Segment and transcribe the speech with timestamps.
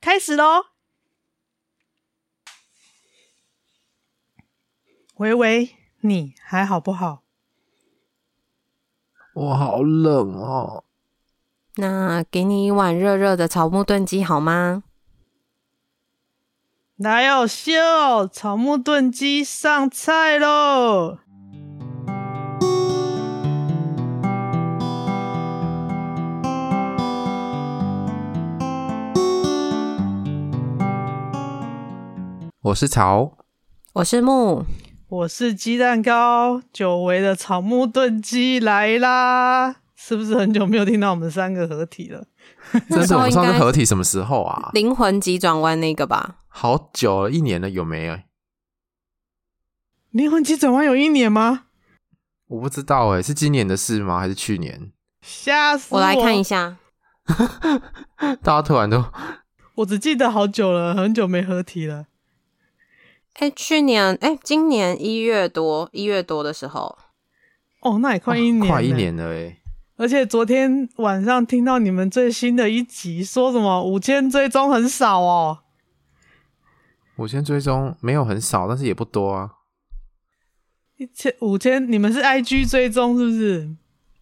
[0.00, 0.64] 开始喽！
[5.16, 7.22] 喂喂，你还好不好？
[9.34, 10.84] 我好冷哦。
[11.76, 14.84] 那给你一碗热热的草木炖鸡好吗？
[16.96, 21.18] 来哦，秀，草木炖鸡上菜喽！
[32.70, 33.36] 我是草，
[33.94, 34.64] 我是木，
[35.08, 39.74] 我是鸡蛋糕，久违的草木炖鸡来啦！
[39.96, 42.24] 是不是很久没有听到我们三个合体了？
[42.88, 44.70] 真的，我们上次合体什么时候啊？
[44.72, 46.36] 灵魂急转弯那个吧？
[46.46, 48.16] 好久了，一年了，有没有？
[50.10, 51.64] 灵魂急转弯有一年吗？
[52.46, 54.20] 我不知道哎，是今年的事吗？
[54.20, 54.92] 还是去年？
[55.22, 55.98] 吓死我！
[55.98, 56.76] 我来看一下，
[58.42, 59.04] 大家突然都……
[59.74, 62.06] 我只记得好久了，很久没合体了。
[63.34, 66.98] 哎、欸，去年哎、欸，今年一月多一月多的时候，
[67.80, 69.56] 哦，那也快一年，快一年了哎！
[69.96, 75.58] 而且昨天晚上听到你们最新的一集，说什么五千追踪很少哦？
[77.16, 79.50] 五千追踪没有很少，但是也不多啊。
[80.96, 83.76] 一千五千，你们是 IG 追踪是不是？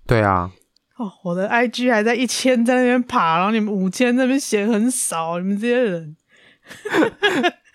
[0.07, 0.53] 对啊。
[0.97, 6.17] 哦，我的 IG 还在一千，在那边爬，然后你们五千那边写很少，你们这些人。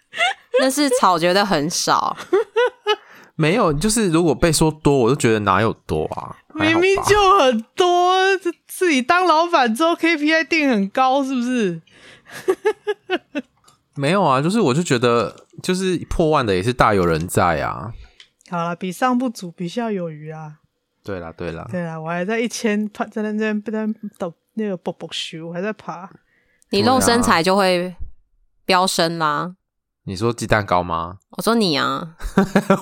[0.59, 2.15] 那是草觉得很少，
[3.35, 6.35] 没有，就是如果被说多，我就觉得哪有多啊？
[6.53, 8.13] 明明就很多，
[8.67, 11.81] 自己当老板之后 KPI 定很高，是不是？
[13.95, 17.91] 没有啊，就是我就觉得，就是破万的也是大有人在啊。
[18.49, 20.57] 好了，比上不足，比下有余啊。
[21.03, 26.09] 对啦，对啦，对啦，我还在一千爬，在那边不断抖那个啵啵咻，我还在爬。
[26.69, 27.95] 你露身材就会
[28.65, 29.55] 飙升啦。
[30.05, 31.17] 你说鸡蛋糕吗？
[31.37, 32.15] 我说你啊，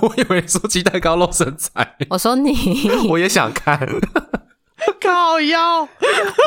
[0.01, 1.95] 我以为说鸡蛋糕露身材。
[2.09, 2.51] 我说你，
[3.09, 3.79] 我也想看，
[4.99, 5.87] 靠腰，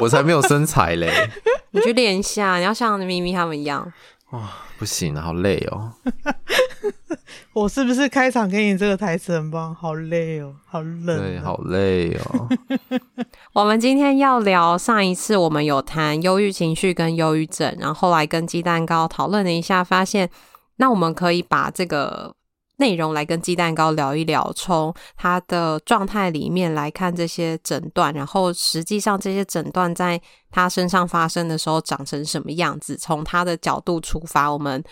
[0.02, 1.30] 我才没有身材嘞。
[1.70, 3.92] 你去练一下，你要像咪咪他们一样。
[4.30, 5.92] 哇，不行，好累哦。
[7.52, 9.72] 我是不是开场给你这个台词很棒？
[9.72, 12.48] 好累哦，好冷，对，好累哦。
[13.52, 20.28] 我们今天要聊上一次我们有谈忧郁情绪跟忧郁症，然后后来跟鸡蛋糕讨论了一下，发现。
[20.76, 22.34] 那我们可以把这个
[22.78, 30.20] 内容来跟鸡蛋糕聊一聊，从他的状态里面来看这些诊断，然后实际上这些诊断在
[30.50, 34.82] 他身上发生的时候长成什么样子，从他的角度出发，我们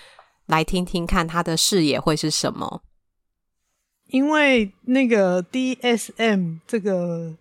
[0.47, 2.83] 来听听看他的视野会是什么。
[4.07, 7.35] 因为那个 DSM 这个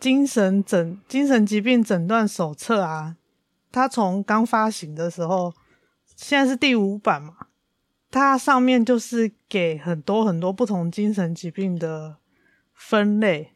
[0.00, 3.16] 精神诊精神疾病诊断手册啊，
[3.70, 5.52] 他从刚发行的时候。
[6.20, 7.46] 现在是第五版嘛，
[8.10, 12.16] 它上面就是给很多很多不同精神疾病的
[12.74, 13.52] 分类。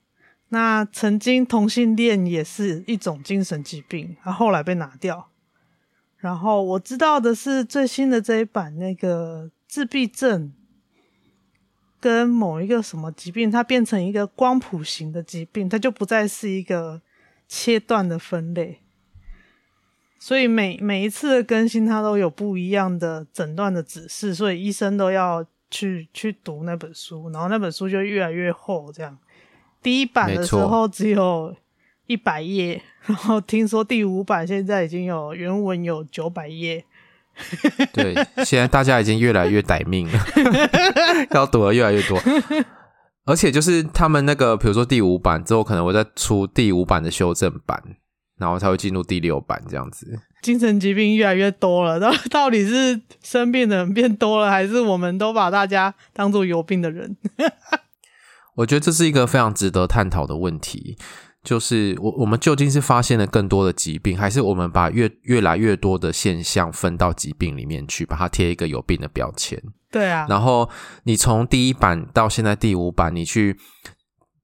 [0.51, 5.31] 那曾经同性恋也是一种精神疾病，它后来被拿掉。
[6.19, 10.53] 然后我知道的是最新的这一版，那个自闭症
[11.99, 17.03] 跟某一个什么疾病，它变成一个光谱型的疾病，它就不再是一个
[17.49, 18.83] 切断的分类。
[20.25, 28.93] 所以每每一次的更新，它都有不一样的诊断的指示，所以医生都要去去读那本书，然后那本书就越来越厚。
[28.93, 29.19] 这样，
[29.83, 31.53] 第一版的时候只有
[32.07, 36.85] 一百页， 然后听说第五版现在已经有原文有九百页。
[37.93, 38.15] 对，
[38.45, 40.13] 现在大家已经越来越歹命了，
[41.35, 42.17] 要读的越来越多，
[43.25, 47.83] 而且就是他们那个，比如说第五版之后，可能会再出第五版的修正版。
[48.43, 50.19] 然后才会进入第六版这样子。
[50.43, 57.17] 精神疾病越来越多了，到 到底是生病的人变多了，还是我们都把大家当做有病的人？
[58.57, 60.99] 我觉得这是一个非常值得探讨的问题。
[61.45, 69.61] 就是我我们究竟是发现了更多的疾病，还是我们把越越来越多的现象分到疾病里面去，把它贴一个有病的标签？
[69.93, 70.27] 对啊。
[70.29, 70.69] 然后
[71.05, 73.57] 你从第一版到现在第五版，你去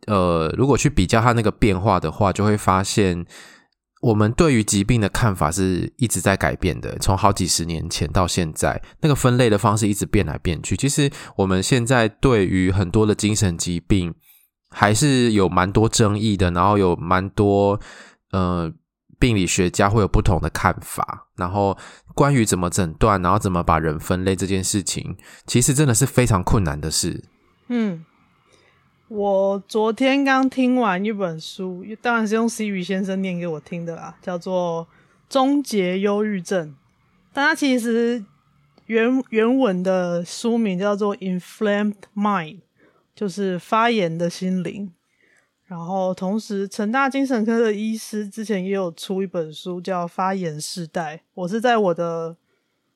[0.06, 3.26] 呃，如果去比较它那个变化的话，就会发现。
[4.00, 10.76] 我们对于疾病的看法是一直在改变的，从好几十年前到现在，那个分类的方式一直变来变去。
[10.76, 14.14] 其实我们现在对于很多的精神疾病
[14.70, 17.80] 还是有蛮多争议的，然后有蛮多
[18.30, 18.72] 呃
[19.18, 21.26] 病理学家会有不同的看法。
[21.36, 21.76] 然后
[22.14, 25.16] 关于怎么诊断，然后怎么把人分类这件事情，
[25.46, 27.24] 其实真的是非常困难的事。
[27.68, 28.04] 嗯。
[29.08, 34.86] 我昨天刚听完一本书，当然是用 C 语先生念给我听的啦，叫做
[35.30, 36.68] 《终结忧郁症》。
[37.32, 38.22] 但它其实
[38.84, 42.56] 原原文的书名叫做《Inflamed Mind》，
[43.14, 44.92] 就是发炎的心灵。
[45.64, 52.36] 然后同时，成大精神科的医师之前也有出一本书叫《发炎世代》，我是在我的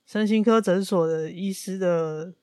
[0.04, 2.34] 身心科诊所的医师的。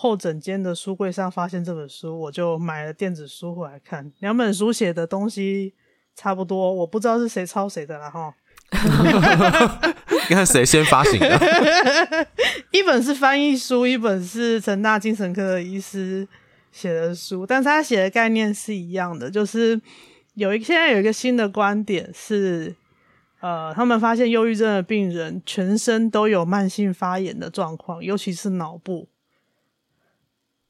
[0.00, 4.12] 后枕间的书柜上发现这本书，我就买了电子书回来看。
[4.20, 5.74] 两本书写的东西
[6.14, 8.32] 差不多，我不知道是谁抄谁的了哈。
[10.28, 12.26] 你看谁先发行的？
[12.70, 16.28] 一本是翻译书，一本是成大精神科的医师
[16.70, 19.80] 写的书，但是他写的概念是一样的，就是
[20.34, 22.72] 有一现在有一个新的观点是，
[23.40, 29.08] 呃，他们发现忧郁症的病人全身都有慢性发炎的状况，尤其是脑部。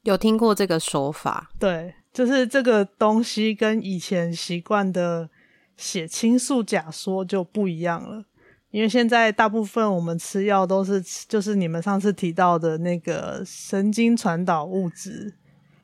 [0.08, 1.50] 有听过这个说法？
[1.58, 5.28] 对，就是这个东西跟以前习惯的
[5.76, 8.24] 血清素假说就不一样了。
[8.70, 15.34] 因为现在大部分我们吃药都是，就是你们上次提到的那个神经传导物质。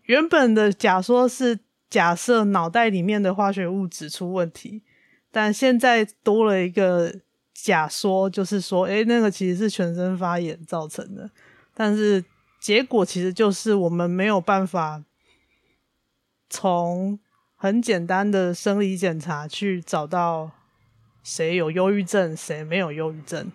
[0.04, 1.58] 原本的假说是
[1.90, 4.82] 假设脑袋里面的化学物质出问题，
[5.30, 7.14] 但现在多了一个
[7.52, 11.30] 假说，就是说，诶，那个其实是全身发炎造成的，
[11.74, 12.24] 但是。
[12.64, 15.04] 结果其实就是我们没有办法
[16.48, 17.18] 从
[17.54, 20.50] 很简单的生理检查去找到
[21.22, 23.52] 谁有忧郁症，谁没有忧郁症。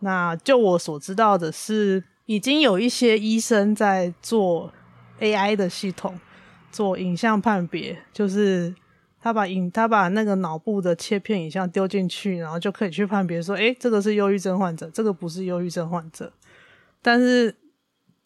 [0.00, 4.72] 那就我所知道的是，已经有一些医生在做
[5.20, 6.18] AI 的系统，
[6.72, 8.74] 做影像判别，就是
[9.20, 16.32] 他把影他把那个脑部的切片影像丢进去，然后就可以去判别说，诶，这个是忧郁症患者，这个不是忧郁症患者。
[17.02, 17.54] 但是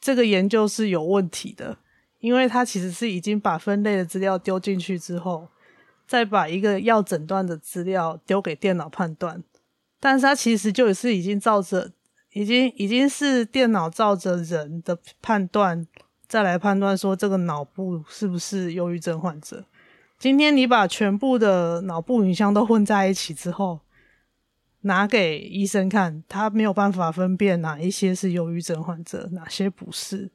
[0.01, 1.79] 这个研究是有问题的，
[2.21, 5.49] 因为它其实是已经把分类的资料丢进去之后，
[6.07, 9.43] 再把一个要诊断的资料丢给电脑判断，
[9.99, 11.91] 但是它其实就是已经照着，
[12.35, 15.87] 已经已经是电脑照着人的判断
[16.29, 19.65] 再来判断说这个脑部是不是忧郁症患者。
[20.19, 23.81] 今天你把全部的脑部影像都混在一起之后，
[24.87, 30.31] 拿给医生看，他没有办法分辨哪一些是忧郁症患者，哪些不是。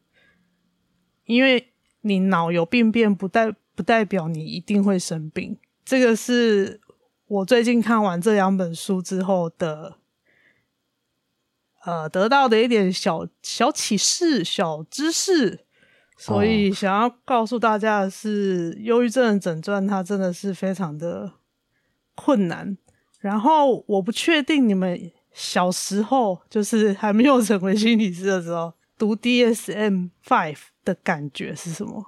[1.23, 5.57] 因为你脑有病变，不代不代表你一定会生病。
[5.85, 6.81] 这个是
[7.27, 9.97] 我最近看完这两本书之后的，
[11.85, 15.65] 呃，得到的一点小小启示、小知识。
[16.17, 21.31] 所以想要告诉大家的是，忧郁症的诊断它真的是非常的
[22.15, 22.77] 困难。
[23.21, 32.03] 然后我不确定你们小时候，就是还没有成为心理师的时候，读 DSM Five 的感觉是什么？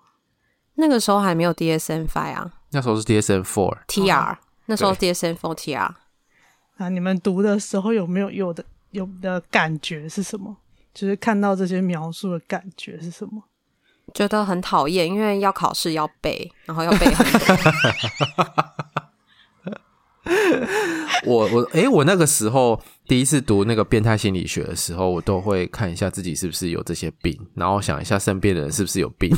[0.76, 5.90] 那个时候还没有 DSM Five 啊，那时候是 DSM Four TR，那时候 DSM Four TR。
[6.78, 10.58] 那你们读的时候有没有有的有的感觉是什么？
[10.94, 13.44] 就是看到这些描述的感觉是什么？
[14.16, 18.46] 觉得很讨厌，因为要考试要背，然后要背很多。
[21.26, 29.30] 我我诶、欸，我那个时候第一次读那个变态心理学的时候，我都会看一下自己是不是有这些病，然后想一下身边的人是不是有病，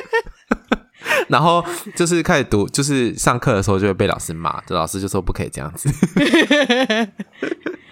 [1.28, 5.88] 然后就是开始读，就是上课的时候就会被老师骂，就老师就说不可以这样子。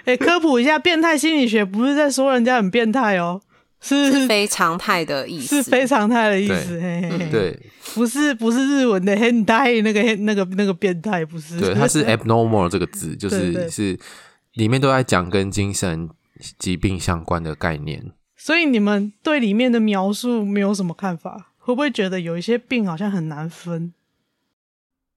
[0.04, 3.40] 哎、欸，科普一下，变态心理学不是在说人家很变态哦，
[3.80, 6.78] 是，是非常态的意思，是非常态的意思。
[6.78, 7.61] 对，嘿嘿嘿对，
[7.94, 11.61] 不是不是日文的 hentai 那个那个那个变态，不是。
[11.61, 13.99] 对，它是 abnormal 这个字，就是是
[14.54, 16.08] 里面都在讲跟精神
[16.58, 18.12] 疾病相关的概念。
[18.37, 21.52] 所以你们对里面的描述没有什么看法？
[21.58, 23.92] 会不会觉得有一些病好像很难分？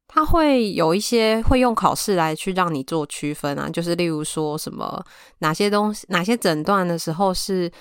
[0.07, 5.01] 他会有一些会用考试来去让你做区分啊，就是例如说什么
[5.39, 7.71] 哪些东西、哪些诊断的时候是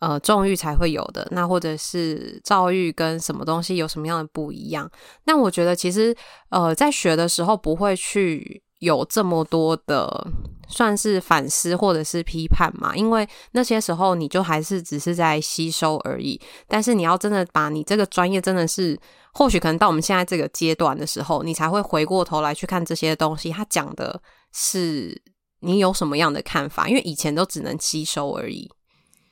[0.00, 4.90] 呃重欲才会有的，那或者是躁郁跟什么东西有什么样的不一样？
[5.24, 6.16] 那我觉得其实
[6.50, 10.26] 呃在学的时候不会去有这么多的
[10.68, 16.40] 算是反思或者是批判嘛，因为那些时候你就还是只是在吸收而已。
[16.66, 18.98] 但是你要真的把你这个专业真的是。
[19.34, 23.52] 或许可能到我们现在这个阶段的时候，你才会回过头来去看这些东西。
[23.52, 24.20] 他讲的
[24.52, 25.22] 是
[25.60, 26.88] 你有什么样的看法？
[26.88, 28.68] 因为以前都只能吸收而已，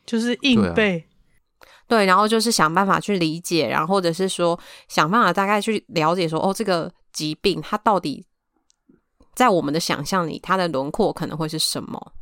[0.07, 1.05] 就是硬背。
[1.89, 4.59] 对，然后就是想办法去理解，然后或者是说
[4.89, 8.27] 想办法大概去了解说，哦，这个疾病它到底
[9.35, 12.13] 在我们的想象里，它的轮廓可能会是什么？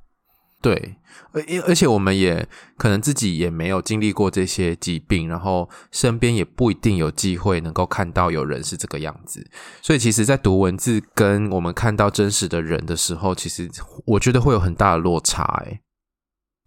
[0.61, 0.97] 对，
[1.33, 9.47] 而而且我们也可能自己也没有经历过这些疾病，然后身边也不一定有机会能够看到有人是这个样子，
[9.81, 13.71] 所以其实，在读文字跟我们看到真实的人的时候，其实
[14.07, 15.81] 我觉得会有很大的落差哎。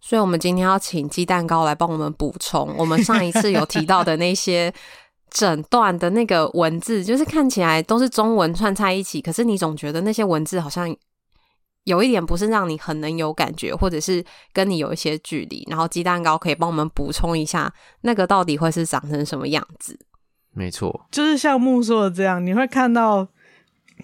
[0.00, 4.72] 所以，我们今天要请鸡蛋糕来帮我们补充，我们上一次有提到的那些
[5.30, 10.94] 诊断的那个文字，就是看起来都是中文串在一起，可是你总觉得那些文字好像。
[11.84, 19.98] 有一点不是让你很能有感觉，或者是跟你有一些距离，然后鸡蛋糕可以帮我们补充一下，那个到底会是长成什么样子？
[20.52, 23.26] 没错，就是像木说的这样，你会看到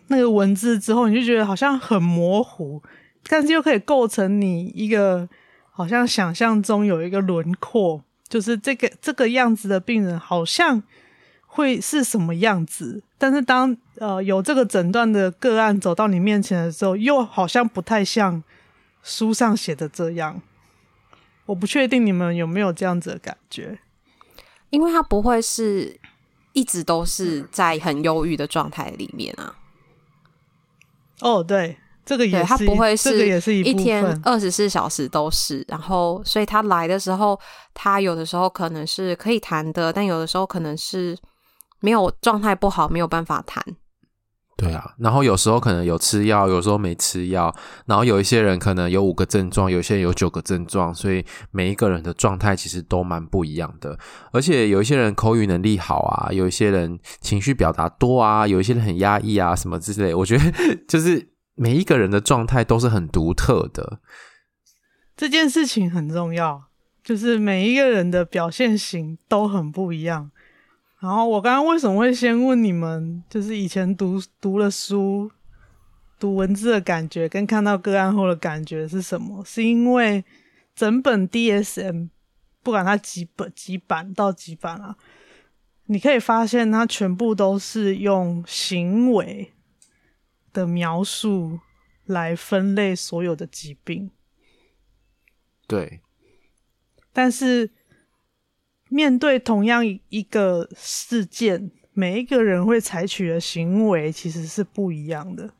[0.07, 2.83] 那个文字之后，你就觉得好像很模糊，
[3.29, 5.29] 但是又可以构成你一个
[5.77, 10.81] 好像想象中有一个轮廓，就是这个这个样子的病人好像
[11.47, 18.43] 会是什么样子，但是当呃有这个诊断的个案走到你面前的时候，又好像不太像
[19.03, 20.41] 书上写的这样。
[21.47, 23.79] 我不确定你们有没有这样子的感觉，
[24.71, 26.01] 因为他不会是
[26.53, 29.57] 一直都是在很忧郁的状态里面啊。
[31.21, 35.65] 哦，对，这个也是，他不会是，这个也是一天二十四小时都是。
[35.69, 37.39] 然后，所以他来的时候，
[37.73, 41.17] 他有的时候可能是可以谈的，但有的时候可能是。
[41.81, 43.63] 没有状态不好，没有办法谈。
[44.57, 47.55] 对啊，然后有时候可能有吃药，有时候没吃药。
[47.85, 53.99] 然后有一些人可能有五个症状，有些人有九个症状，所以每一个人的状态其实都蛮不一样的。
[54.33, 60.15] 而且有一些人口语能力好啊，有一些人情绪表达多啊，有一些人很压抑啊，什么之类。
[60.15, 60.45] 我觉得
[60.89, 64.01] 就是每一个人的状态都是很独特的。
[65.17, 66.65] 这件事情很重要，
[67.03, 70.31] 就是每一个人的表现型都很不一样。
[71.01, 75.31] 然后我刚刚为什么会先问你们，就是以前读读了书、
[76.19, 79.45] 读文字的感觉，跟看到个案后的感觉是什么？
[79.45, 80.25] 是因为
[80.75, 82.09] 整本 DSM，
[82.63, 84.97] 不管它几本几版到几版啊，
[85.87, 89.53] 你可以发现它全部都是用行为
[90.55, 91.61] 的描述
[92.07, 94.11] 来分类所有的疾病。
[95.67, 96.01] 对，
[97.13, 97.71] 但是。
[98.91, 105.53] 面对同样一个事件，每一个人会采取的行为其实是不一样的。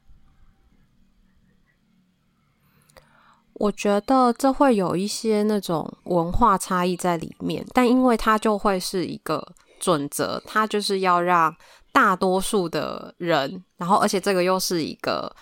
[3.55, 11.57] 我觉得这会有一些那种文化差异在里面，但因为它就会是一个准则，它就是要让
[11.95, 15.35] 大多数的人，然后而且这个又是一个。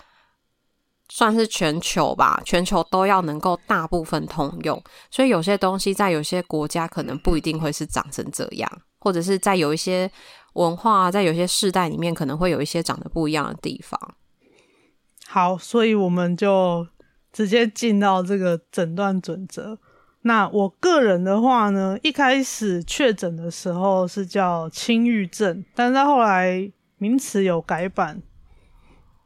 [1.09, 10.11] 算是全球吧，全球都要能够大部分通用，所以有些东西在有些国家可能不一定会是长成这样，或者是在有一些
[10.55, 14.15] 文化，在有些世代里面可能会有一些长得不一样的地方。
[15.27, 16.87] 好，所以我们就
[17.31, 19.79] 直接进到这个诊断准则。
[20.23, 28.23] 那我个人的话呢，一开始确诊的时候是叫轻郁症，但是后来名词有改版。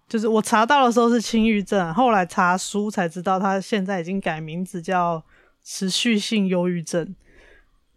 [0.08, 5.22] 就是我查到的时候是轻郁症，后来查书才知道他现在已经改名字叫
[5.64, 7.14] 持续性忧郁症。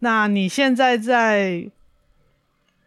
[0.00, 1.70] 那你现在在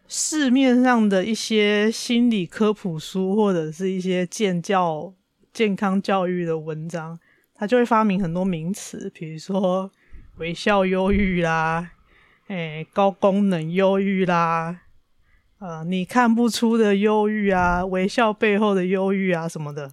[0.08, 5.14] 市面上的一些心理科普书或者是一些健教、
[5.54, 7.18] 健康教育的文章，
[7.56, 9.90] 他就会发明很多名词，比如说
[10.38, 11.92] 微笑忧郁啦，
[12.48, 14.82] 诶、欸，高功能忧郁啦。
[15.60, 19.92] 呃，你看不出的忧郁啊，微笑背后的忧郁啊什么的，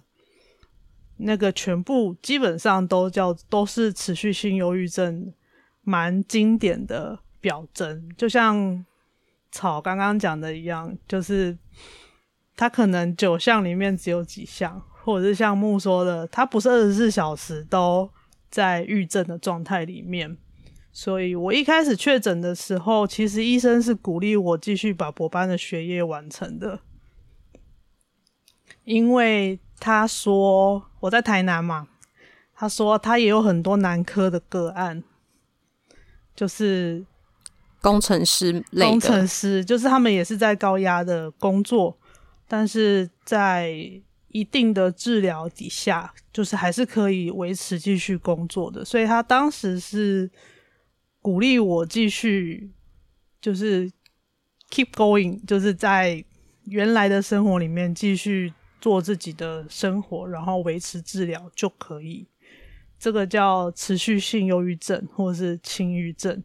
[1.17, 5.33] 那个全部基本上都叫都是持续性忧郁症，
[5.83, 8.09] 蛮经典的表征。
[8.17, 8.85] 就像
[9.51, 11.57] 草刚刚讲的一样，就是
[12.57, 18.09] 他可能九项里面只有几项，或者是像木说的，他不是二十四小时都
[18.51, 20.37] 在郁症的状态里面。
[20.93, 26.81] 所以我一开始确诊的时候，其实医生是鼓励我继续把博班的学业完成的，
[28.83, 31.87] 因为他说我在台南嘛，
[32.53, 35.01] 他说他也有很多男科的个案，
[36.35, 37.05] 就是
[37.81, 41.97] 工程师类的，工程师就是他们也是在高压的工作，
[42.49, 43.73] 但是在
[44.31, 50.29] 一定的治疗底下，就是还是可以维持继续工作的，所以他当时是。
[51.23, 52.71] 鼓励我继续，
[53.39, 53.87] 就是
[54.71, 56.25] keep going，就是在
[56.65, 62.27] 原来的生活里面继续做自己的生活，然后维持治疗就可以。
[62.97, 66.43] 这个叫持续性忧郁症或者是轻郁症。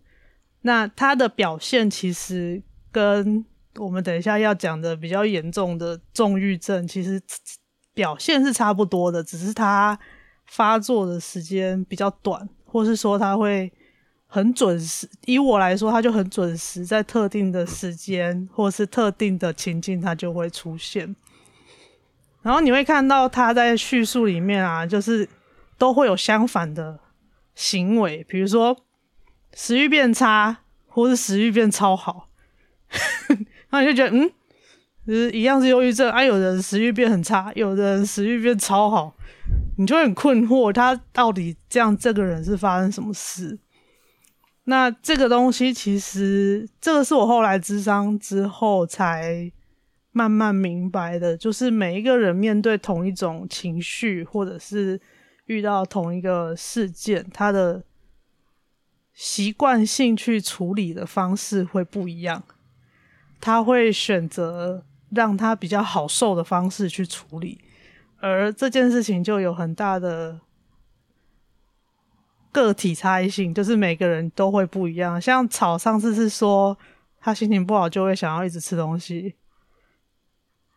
[0.61, 2.63] 那它的表现其实
[2.93, 3.43] 跟
[3.77, 7.19] 我们等一下要讲的比较严重的重郁症，其实
[7.97, 9.99] 表现是差不多的，只是它
[10.47, 13.73] 发作的时间比较短，或是说它会。
[14.29, 21.15] 很准时，以我来说，它就很准时，在特定的时间或是特定的情境，它就会出现。
[22.43, 25.27] 然后你会看到他在叙述里面啊，就是
[25.79, 26.99] 都会有相反的
[27.55, 28.77] 行为，比如说
[29.55, 32.29] 食欲变差，或是食欲变超好。
[33.71, 34.31] 然后你就觉得，嗯，
[35.07, 39.17] 就是一样是忧郁症啊，有人食欲变很差，有人食欲变超好，
[39.79, 43.57] 你就很困惑，他到底这样，这个人是发生什么事？
[44.65, 49.53] 那这个东西其实，这个是我后来咨商之后才
[50.11, 55.01] 慢慢明白的，就是每一个人面对同一种情绪，或者是
[55.45, 57.85] 遇到同一个事件，他的
[59.15, 62.43] 习惯性去处理的方式会不一样，
[63.41, 67.61] 他会选择让他比较好受的方式去处理，
[68.19, 70.41] 而这件事情就有很大的。
[72.53, 75.21] 个体差异性就是每个人都会不一样。
[75.21, 76.75] 像草上次是说
[77.21, 79.35] 他心情不好就会想要一直吃东西，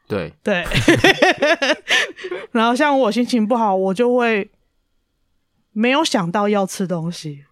[0.06, 0.66] 对对。
[2.52, 4.52] 然后像我心情不好，我就会
[5.72, 7.46] 没有想到要吃东西，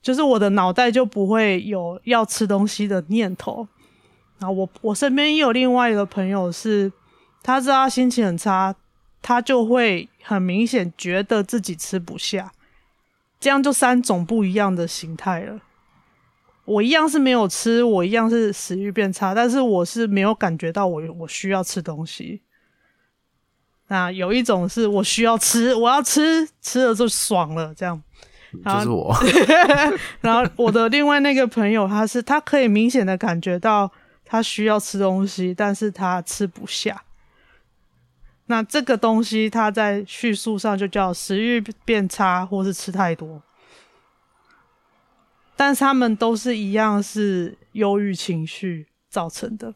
[0.00, 3.68] 就是我的脑袋就不会有要吃东西的念头。
[4.38, 6.92] 然后我我身边也有另外一个朋友是，
[7.42, 8.74] 他知道他心情很差。
[9.22, 12.52] 他就会很明显觉得自己吃不下，
[13.40, 15.58] 这样就三种不一样的形态了。
[16.64, 22.40] 我一样是没有吃，我一样是食欲变差，但是我是没有感觉到我我需要吃东西。
[23.88, 28.00] 那有一种是我需要吃，我要吃，吃了就爽了，这样。
[28.64, 29.12] 就是我。
[30.20, 33.90] 然后我的另外那个朋友，他是他可以明显的感觉到
[34.26, 37.04] 他需要吃东西，但是他吃不下。
[38.48, 43.42] 那这个东西，它在叙述上就叫食欲变差，或是吃太多。
[45.56, 49.74] 但是他们都是一样，是忧郁情绪造成的。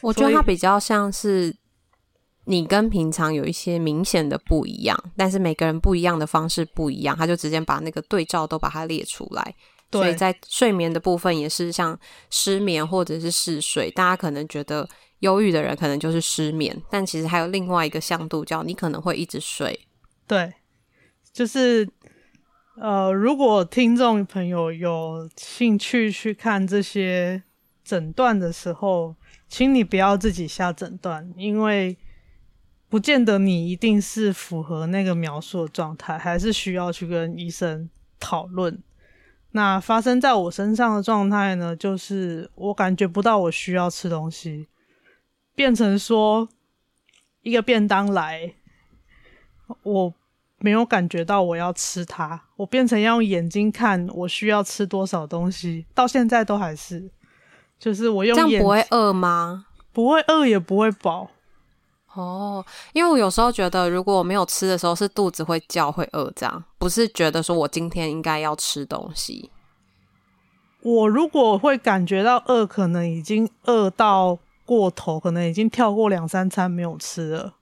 [0.00, 1.54] 我觉得它比较像是
[2.44, 9.54] 你跟平常有一些明显的不一样，但是每个人不一样的方式不一样，他就直接把那个对照都把它列出来。
[10.00, 10.02] 对。
[10.02, 11.98] 所以在睡眠的部分也是像
[12.30, 14.88] 失眠或者是嗜睡，大家可能觉得。
[15.20, 19.86] 忧郁的人可能就是失眠，但其实还有另外一个向度，叫你可能会一直睡。
[20.26, 20.52] 对，
[21.32, 21.88] 就是
[22.76, 27.42] 呃，如果听众朋友有兴趣去看这些
[27.82, 29.16] 诊断的时候，
[29.48, 31.96] 请你不要自己下诊断，因为
[32.90, 37.88] 不见得你一定是符合那个描述的状态，还是需要去跟医生
[38.20, 38.82] 讨论。
[39.56, 44.66] 那发生在我身上的状态呢，就是我感觉不到我需要吃东西。
[45.54, 46.48] 变成说
[47.42, 48.54] 一个便当来，
[49.84, 50.12] 我
[50.58, 57.08] 没有感觉到我要吃它，我变成要用眼睛看我需要吃多少东西，到现在都还是，
[57.78, 59.66] 就是我用眼，这样不会饿吗？
[59.92, 61.30] 不会饿也不会饱。
[62.14, 69.50] 哦，因为我有时候觉得，如果我没有吃的时候，是肚子会叫会饿，这样不是觉得说我今天应该要吃东西。
[70.82, 74.38] 我如果会感觉到饿，可能已经饿到。
[74.66, 77.56] 过头，可能已经跳过两三餐没有吃了，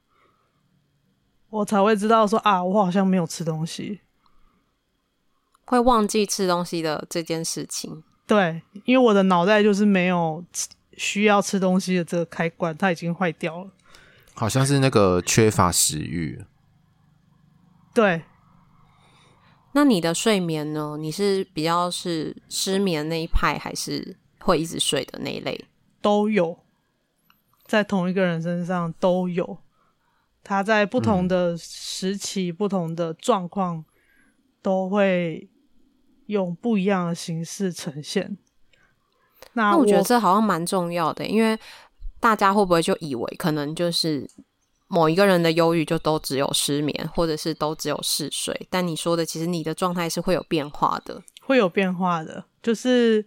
[1.51, 4.03] 我才会知道说啊，我好像没有吃东西，
[5.65, 8.05] 会忘记吃东西的这件事情。
[8.25, 10.45] 对，因为我的脑袋就是没有
[10.97, 13.71] 需要吃东西的这个开关，它已经坏掉了。
[14.35, 16.45] 好像是那个缺乏食欲。
[17.95, 18.23] 对。
[19.75, 20.97] 那你的睡眠呢？
[20.99, 25.65] 你是比较是失眠那一派，还是会一直睡的那一类？
[26.03, 26.59] 都有，
[27.65, 29.59] 在同一个人身上都有。
[30.45, 33.83] 他在不同的时期、嗯、不同的状况，
[34.61, 35.49] 都会
[36.27, 38.37] 用不一样的形式呈现。
[39.55, 41.59] 那我，那我觉得这好像蛮重要的，因为
[42.23, 44.31] 大家会不会就以为可能就是
[44.87, 48.69] 某一个人的忧郁就都只有失眠，或者是都只有嗜睡？
[48.71, 53.27] 但你说的，其实你的状态是会有变化的，会有变化的，就是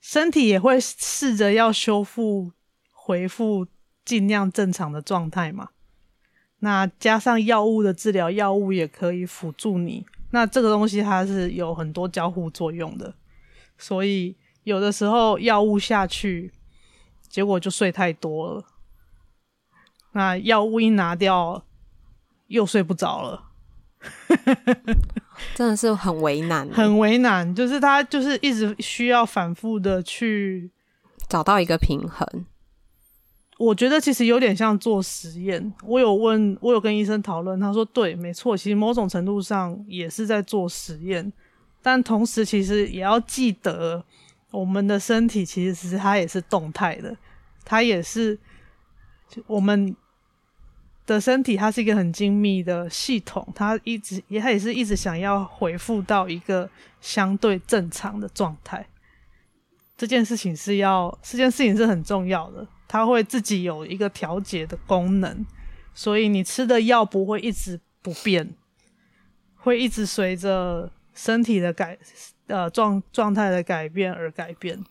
[0.00, 2.52] 身体也会试着要修复、
[2.92, 3.66] 恢复。
[4.04, 5.68] 尽量正常的状态嘛，
[6.60, 10.06] 那加上药物的治疗，药物也可以辅助你。
[10.30, 13.12] 那这个东西它是有很多交互作用的，
[13.76, 16.50] 所以有的时候药物下去，
[17.28, 18.64] 结果就睡太多了。
[20.12, 21.62] 那药物一拿掉，
[22.46, 23.44] 又睡不着了，
[25.54, 27.54] 真的是很为难，很为难。
[27.54, 30.70] 就是他就是一直需要反复的去
[31.28, 32.46] 找到一个平衡。
[33.58, 35.72] 我觉得其实有点像做实验。
[35.84, 41.32] 我有问，我有跟医生讨论，他说对，没错，其实某种程度上也是在做实验，
[41.82, 44.04] 但同时其实也要记得，
[44.50, 47.16] 我们的身体其实它也是动态的，
[47.64, 48.38] 它也是
[49.46, 49.94] 我们
[51.06, 56.68] 的身体，它是一个很精密的系统，它一直也它也是一直想要恢复到一个
[57.00, 58.86] 相对正常的状态。
[59.96, 62.66] 这件事情是要，这件事情是很重要的。
[62.86, 65.44] 它会自己有一个调节的功能，
[65.92, 68.54] 所以你吃的药不会一直不变，
[69.56, 71.98] 会一直随着身体的改
[72.46, 74.84] 呃状状态的改变而改变。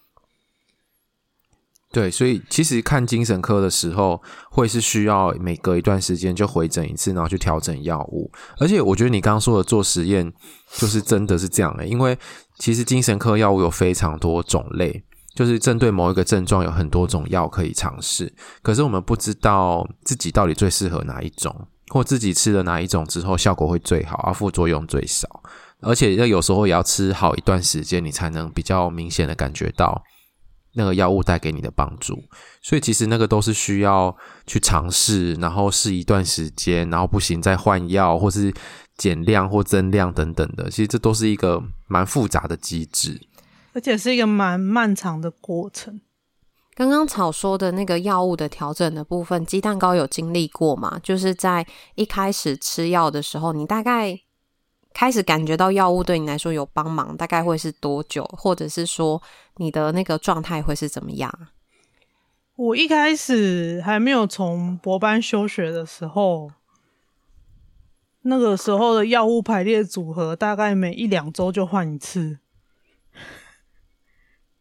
[1.89, 8.29] 对，所以其实看精神科的时候，会是需要每隔一段时间就回诊一次，然后去调整药物。
[8.59, 10.33] 而且我觉得你刚刚说的做实验，
[10.73, 12.17] 就是真的是这样的，因为
[12.59, 15.05] 其实精神科药物有非常多种类。
[15.33, 25.43] 就是针对某一个症状，有很多种药可以尝试，可是我们不知道自己到底最适合哪一种，或自己吃了哪一种之后效果会最好，而副作用最少。
[25.81, 30.03] 而且那有时候也要吃好一段时间，你才能比较明显的感觉到
[30.73, 32.23] 那个药物带给你的帮助。
[32.61, 38.53] 所以其实那个都是需要去尝试，然后试一段时间，然后不行再换药，或是
[38.97, 40.69] 减量或增量等等的。
[40.69, 43.21] 其实这都是一个蛮复杂的机制。
[43.73, 46.01] 而且是一个蛮漫长的过程。
[46.73, 50.99] 刚刚草说的那个药物的调整的部分，鸡蛋糕有经历过吗？
[51.03, 54.19] 就是在一开始吃药的时候，你大概
[54.93, 58.23] 开始感觉到药物对你来说有帮忙，大概会是多久？
[58.37, 59.21] 或者是说
[59.57, 61.31] 你的那个状态会是怎么样？
[62.55, 66.49] 我一开始还没有从博班休学的时候，
[68.23, 72.39] 那个时候的药物排列组合，大概每一两周就换一次。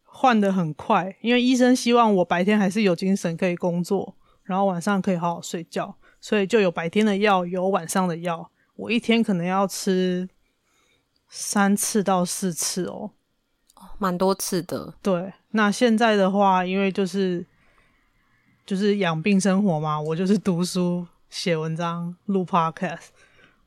[0.03, 8.51] 换的很快，因为医生希望我白天还是有精神可以工作，然后晚上可以好好睡觉，所以就有白天的药，有晚上的药。
[8.77, 10.29] 我一天可能要吃
[11.27, 13.11] 三次到四次哦，
[13.97, 14.93] 蛮多次的。
[15.01, 17.45] 对，那现在的话，因为就是
[18.65, 23.07] 就是养病生活嘛，我就是读书、写文章、录 podcast，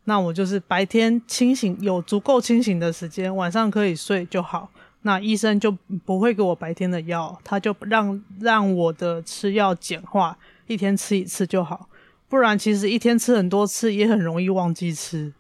[0.04, 4.70] 那我就是白天清醒，有足够清醒的时间，晚上可以睡就好。
[5.02, 5.72] 那医生就
[6.04, 11.89] 不会给我白天的药，他就让让我的吃药简化，一天吃一次就好。
[12.30, 15.34] 不然其实一天吃很多次也很容易忘记吃。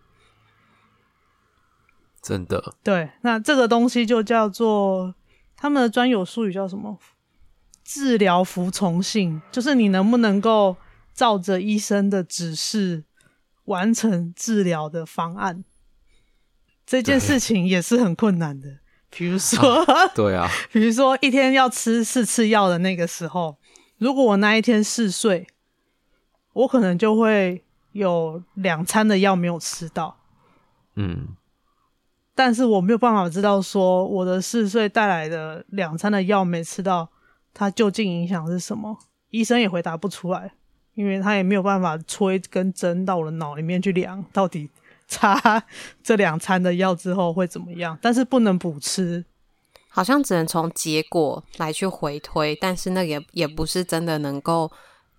[2.20, 2.74] 真的？
[2.82, 5.14] 对，那这个东西就叫做
[5.56, 6.98] 他们的专有术语叫什么？
[7.84, 10.76] 治疗服从性，就是你能不能够
[11.14, 13.04] 照着医生的指示
[13.64, 15.64] 完成治疗的方案。
[16.84, 18.80] 这件事情也是很困难的。
[19.08, 23.58] 比如说，啊，对啊， 比如说一天要吃四次药的那个时候，
[23.98, 25.46] 如果我那一天嗜睡，
[26.52, 30.16] 我可能就会有两餐的药没有吃到。
[30.94, 31.36] 嗯，
[32.34, 37.08] 但是我没有办法知道说我的嗜睡带来的两餐的药没吃到，
[37.54, 38.98] 它究竟影响是什么？
[39.30, 40.52] 医生也回答不出来，
[40.94, 44.70] 因为他也没有办法戳一根针到我的脑里面去量到底。
[45.10, 45.64] 擦
[46.04, 47.98] 这两餐的药之后会怎么样？
[48.00, 49.24] 但是不能补吃，
[49.88, 54.70] 好像只能从结果来去回推，但是那也也不是真的能够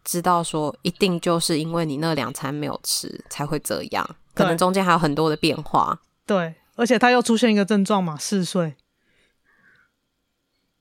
[0.04, 6.02] 知道说一定就是因为你那两餐没有吃才会这样，可能中间还有很多的变化。
[6.26, 8.76] 对，而且他又出现一个症状嘛，嗜睡。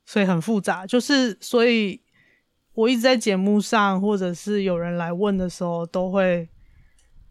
[0.06, 0.84] 所以很复杂。
[0.84, 2.00] 就是所以，
[2.74, 6.48] 我一直在节目上，或者是有人来问的时候，都会，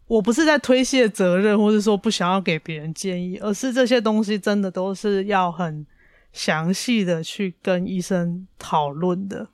[0.06, 5.86] 我不是在推卸责任，或者说不想要给别人建议，而是这些东西真的都是要很
[6.32, 9.46] 详细的去跟医生讨论的，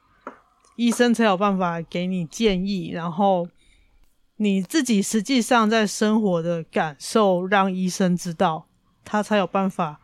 [0.77, 3.49] 医生才有办法给你建议，然后。
[4.39, 8.67] 你自己实际上在生活的感受，让医生知道，
[9.03, 9.99] 他才有办法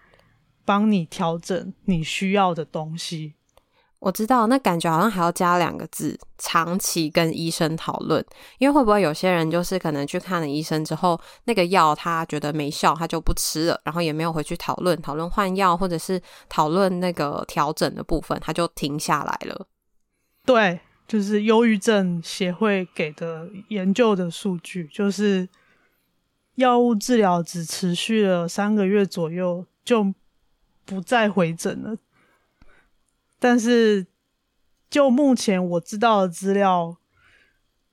[0.64, 3.34] 帮你调整你需要的东西。
[3.98, 8.24] 我知道，那感觉好像还要加两个字：长期跟医生讨论。
[8.56, 19.66] 因为会不会有些人就是可能去看了医生之后，那个药他觉得没效，他就不吃了，然后也没有回去讨论讨论换药，或者是讨论那个调整的部分，他就停下来了。
[20.44, 20.80] 对。
[21.04, 25.46] 就是忧郁症协会给的研究的数据，就是
[26.54, 30.14] 药物治疗只持续了三个月左右，就
[30.86, 31.98] 不再回诊了。
[33.38, 34.06] 但是
[34.88, 36.96] 就目前我知道的资料，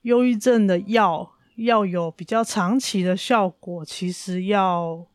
[0.03, 5.07] 忧郁症的药要有比较长期的效果，其实要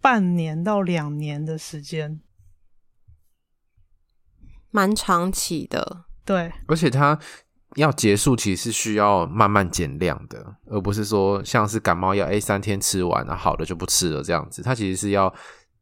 [0.00, 2.22] 半年到两年的时间，
[4.70, 6.06] 蛮长期的。
[6.24, 7.18] 对，而且它
[7.76, 14.62] 要结束，其实是需要慢慢减量的，而不是说像是感冒药，哎，三天吃完了，好了就不吃了这样子。
[14.62, 15.32] 它其实是要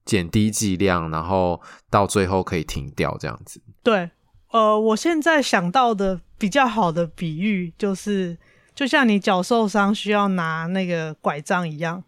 [0.04, 3.60] 减低剂量，然后到最后可以停掉这样子。
[3.82, 4.10] 对，
[4.50, 8.36] 呃，我现在想到的比较好的比喻就是，
[8.74, 12.04] 就像你脚受伤需要拿那个拐杖一样，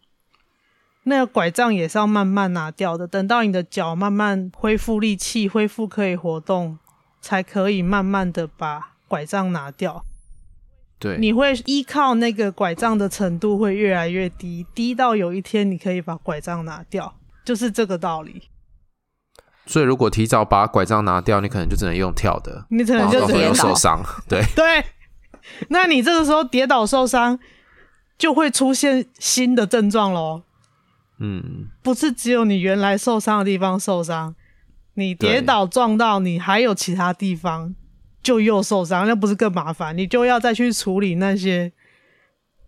[1.05, 6.79] 那个拐杖也是要慢慢拿掉的，等到你的脚慢慢恢复力气，恢复可以活动。
[7.21, 10.05] 才可以慢慢的把拐杖拿掉。
[10.99, 18.43] 对，你会依靠那个拐杖的程度会越来越低，低到有一天你可以把拐杖拿掉，就是这个道理。
[19.65, 24.03] 所以如果提早把拐杖拿掉，你可能就只能用跳的，你可能就只能受伤。
[24.29, 24.85] 对对，
[25.69, 27.39] 那你这个时候跌倒受伤，
[28.19, 30.43] 就会出现新的症状喽。
[31.19, 34.35] 嗯，不是只有你原来受伤的地方受伤。
[35.01, 37.75] 你跌倒撞到你，还有其他地方
[38.23, 39.97] 就又受伤，那不是更麻烦？
[39.97, 41.73] 你就要再去处理那些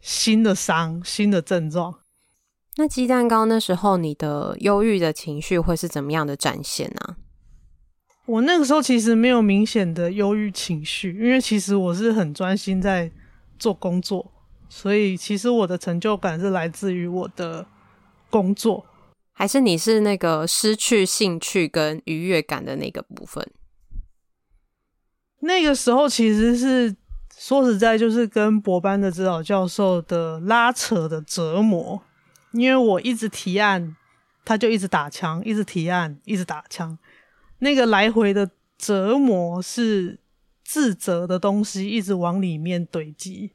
[0.00, 1.96] 新的伤、新的症状。
[2.76, 7.16] 那鸡蛋糕那时候你的忧郁的情绪会是怎么样的展现呢、啊？
[8.24, 13.10] 我那个时候其实没有明显的忧郁情绪，因为其实我是很专心在
[13.58, 14.32] 做工作，
[14.68, 17.66] 所以其实我的成就感是来自于我的
[18.30, 18.86] 工作。
[19.42, 23.44] 还是你是那个失去兴趣跟愉悦感的那个部分？
[25.40, 26.94] 那个时候其实是
[27.36, 32.00] 说实在，就是跟博班的指导教授的拉扯的折磨，
[32.52, 33.96] 因为我一直提案，
[34.44, 36.96] 他就一直打枪，一直提案，一直打枪，
[37.58, 40.20] 那个来回的折磨是
[40.62, 43.50] 自责的东西一直往里面堆积。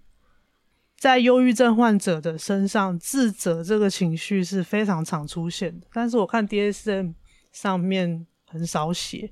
[0.99, 5.85] 在忧郁症患者的身上，自责这个情绪是非常常出现的。
[5.93, 7.13] 但是我看 DSM
[7.51, 9.31] 上面很少写。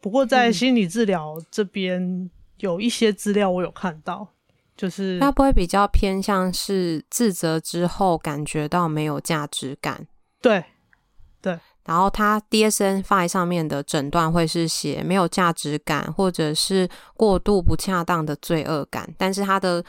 [0.00, 4.26] 不过在心理治疗这边有一些资料我有看到，
[4.74, 10.06] 就是他不会比较偏向是自责之后感觉到没有价值感。
[10.40, 10.64] 对
[11.42, 19.84] 对，然后他 DSM-5 上面的诊断会是写没有价值感，或者是过度不恰当的罪恶感，但是他的。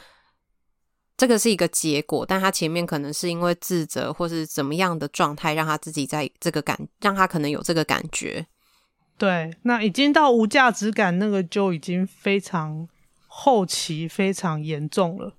[1.16, 8.46] 这个是一个结果，但他前面可能是因为自责或是怎么样的状态，让他自己在这个感，让他可能有这个感觉。
[9.16, 12.86] 对，那已经到无价值感，那个就已经非常
[13.26, 15.34] 后期，非常严重了。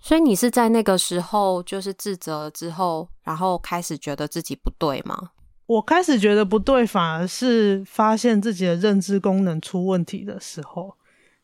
[0.00, 5.30] 所以你是在那个时候，就是自责之后，然后开始觉得自己不对吗？
[5.66, 10.96] 我开始觉得不对，反而是发现自己的认知功能出问题的时候。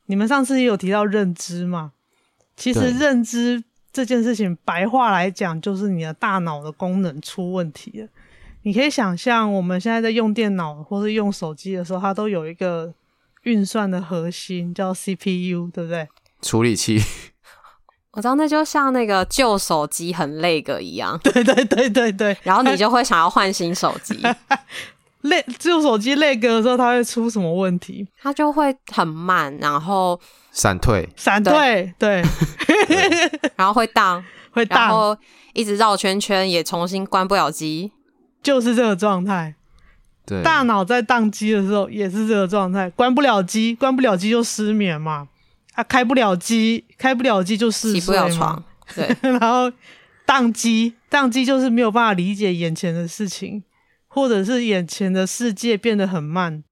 [0.07, 1.93] 你们上次也有提到认知吗？
[2.59, 8.09] 其实认知这件事情，白话来讲，就是你的大脑的功能出问题了。
[8.63, 12.93] 你可以想象，我们现在在用电脑或是用手机的时候，它都有一个
[13.45, 16.09] 运算的核心叫 CPU，对不对？
[16.43, 17.01] 处理器。
[18.13, 21.19] 我知道，那就像那个旧手机很 lag 一样。
[21.23, 22.37] 对对对对对。
[22.43, 24.21] 然后你就会想要换新手机。
[25.23, 28.07] lag 旧手机 lag 的时候，它会出什么问题？
[28.21, 30.21] 它就会很慢，然后。
[30.51, 32.21] 闪退，闪退，对，
[33.55, 35.17] 然后会荡，会荡，然后
[35.53, 37.93] 一直绕圈圈，也重新关不了机，
[38.43, 39.55] 就是这个状态。
[40.27, 45.29] 对，大脑在宕机的时候也是这个状态，关不了机，关不了机就失眠嘛，
[45.75, 48.63] 啊，开不了机，开不了机就嗜睡，起不了床，
[48.97, 49.71] 对，然后
[50.27, 53.63] 宕机，宕机就是没有办法理解眼前的事情，
[54.19, 56.65] 或者是眼前的世界变得很慢，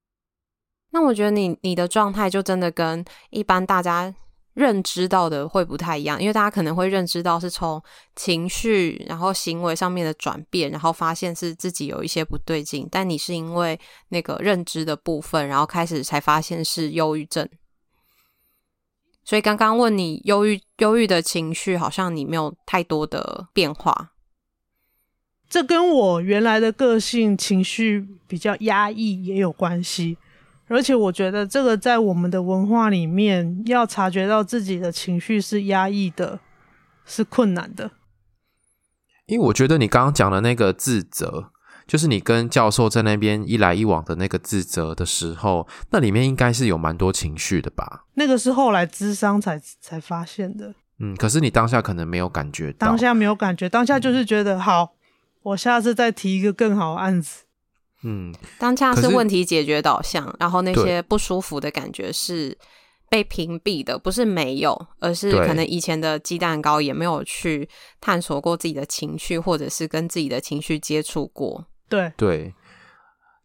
[0.91, 4.13] 那我觉得你你的状态就真的跟一般大家
[4.55, 7.81] 认知到的会不太一样，因为大家可能会认知到是从
[8.17, 13.79] 情绪，然后行为上面的转变，然后发现是自己有一些不对劲，但你是因为
[14.09, 17.49] 那个认知的部分，然后开始才发现是忧郁症。
[19.25, 24.15] 所以刚刚问你忧郁忧郁的情绪，好像你没有太多的变化。
[25.49, 30.19] 这跟我原来的个性情绪比较压抑也有关系。
[30.69, 36.41] 而且我觉得这个在我们的文化里面，要察觉到自己的情绪是压抑的，
[37.05, 37.93] 是困难的。
[39.27, 41.53] 因为我觉得你刚刚讲的那个自责，
[41.87, 48.05] 就是你跟教授在那边一来一往的那个自责的时候，那里面应该是有蛮多情绪的吧？
[48.15, 50.75] 那个是后来咨商才才发现的。
[50.99, 54.95] 嗯，可是你当下可能没有感觉到，当下没有感觉，当下就是觉得、嗯、好，
[55.47, 57.45] 我下次再提一个更好的案子。
[58.03, 62.57] 嗯，当下是问题解决导向，然后那些不舒服的感觉是
[63.09, 67.69] 被屏蔽的，不是没有，而是可能以前的鸡蛋糕也没有去
[68.01, 71.65] 探索过自己的情绪，或者是跟自己的情绪接触过。
[71.89, 72.53] 对对，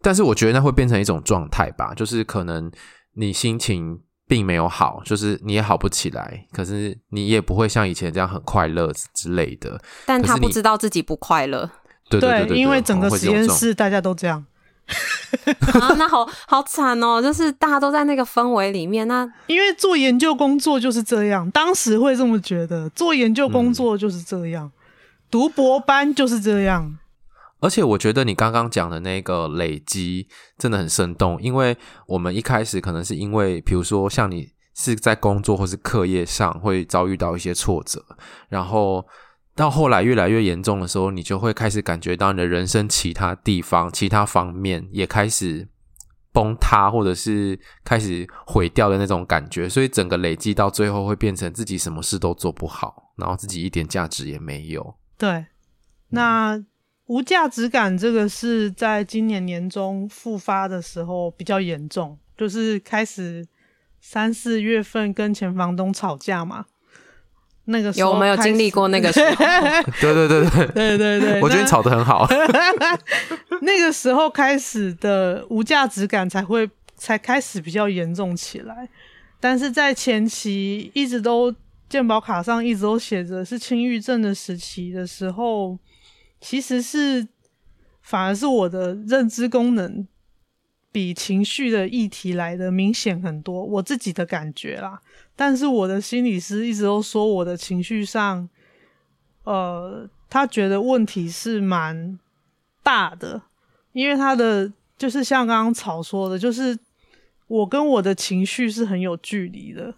[0.01, 2.71] 但是我觉得那会变成一种状态吧，就是可能
[3.13, 9.79] 你心情并没有好，就是你也好不起来，可是你也不会像以前这样很快乐之类的。
[10.07, 11.69] 但他不知道自己不快乐。
[12.11, 14.45] 对，对，对，对，对，因为整个实验室大家都这样
[15.79, 17.21] 啊，那好好惨哦！
[17.21, 24.71] 就是大家都在那个氛围里面，那 因为做研究工作就是这样，当时会这么觉得，做研究工作就是这样，嗯、
[25.29, 26.97] 读博班就是这样。
[27.61, 38.03] 而且我觉得你刚刚讲的那个累积真的很生动，因为我们一开始可能是因为，比如说像你是在工作或是课业上会遭遇到一些挫折，
[38.49, 39.05] 然后。
[39.55, 45.67] 到后来越来越严重的时候，你就会开始感觉到你的人生其他地方、其他方面也开始
[46.31, 49.67] 崩塌，或者是开始毁掉的那种感觉。
[49.67, 54.95] 所以整个累积到最后，会变成自己什么事都做不好，然后自己一点价值也没有。
[55.17, 55.45] 对，
[56.09, 56.63] 那
[57.07, 63.45] 无价值感这个是在今年年中复发的时候比较严重，就是开始
[63.99, 66.67] 三四月份跟前房东吵架嘛。
[67.65, 69.35] 那个时候有没有经历过那个时候？
[70.01, 72.27] 对对对对对对对，我觉得你吵得很好。
[73.61, 78.89] 那个时候开始的无价值感才会才开始比较严重起来，
[79.39, 81.53] 但是在前期一直都
[81.87, 85.77] 健保卡上一直都写着是轻郁症的时期的时候，
[86.39, 87.27] 其实是
[88.01, 90.07] 反而是我的认知功能
[90.91, 95.01] 比情绪的议题来的明显很多，我自己的感觉啦。
[95.35, 98.49] 但是我的心理师一直都说我的情绪上，
[99.43, 102.19] 呃，他觉得问题是蛮
[102.83, 103.41] 大的，
[103.93, 106.77] 因为他的就是像刚刚草说的，就是
[107.47, 109.95] 我跟我的情绪是很有距离的，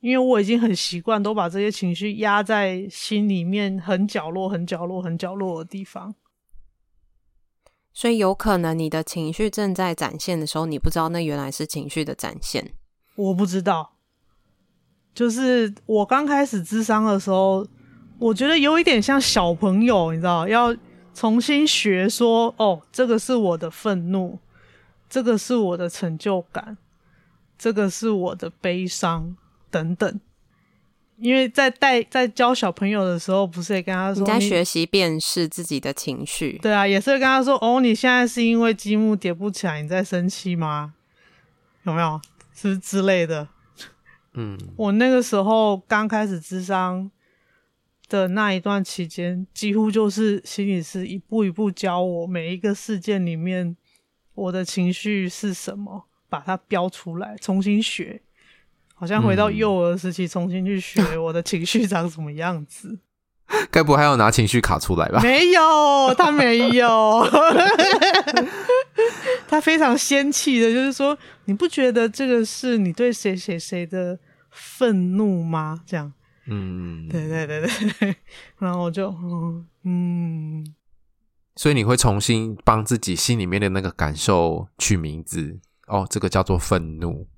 [0.00, 6.14] 因为我已经很习惯都把这些情绪压在心里面很角落、很角落、很角落的地方，
[7.98, 12.72] 所以有可能你的情绪正在展现的时候，你不知道那原来是情绪的展现，
[13.16, 13.94] 我不知道。
[15.12, 17.66] 就是我刚开始咨商的时候，
[18.20, 20.72] 我觉得有一点像小朋友，你知道，要
[21.12, 24.38] 重新学说，哦，这个是我的愤怒，
[25.10, 26.78] 这个是我的成就感，
[27.58, 29.36] 这个是我的悲伤
[29.72, 30.20] 等等。
[31.20, 40.94] 因为在带在教小朋友的时候，不是也跟他说，你在学习辨识自己的情绪，对啊，也是跟他说，哦，你现在是因为积木叠不起来，你在生气吗？
[41.82, 42.20] 有没有？
[42.54, 43.48] 是不是之类的？
[44.34, 47.10] 嗯，我那个时候刚开始智商
[48.08, 53.76] 的那一段期间，几乎就是心理师一步一步教我每一个事件里面
[54.34, 58.20] 我的情绪是什么，把它标出来，重新学，
[58.98, 62.98] 好像回到幼儿时期重新去学 我的情绪长什么样子。
[63.70, 65.20] 该不会还要拿情绪卡出来吧？
[65.22, 67.26] 没有，他没有，
[69.48, 74.18] 他非常仙气的，就是说，你不觉得这个是你对谁谁谁的？
[74.50, 75.80] 愤怒吗？
[75.86, 76.12] 这样，
[76.46, 77.60] 嗯，对对对
[78.00, 78.16] 对，
[78.58, 79.14] 然后我就，
[79.84, 80.66] 嗯，
[81.54, 87.28] 所以你会重新帮自己心里面的那个感受取名字，哦，这个叫做愤怒，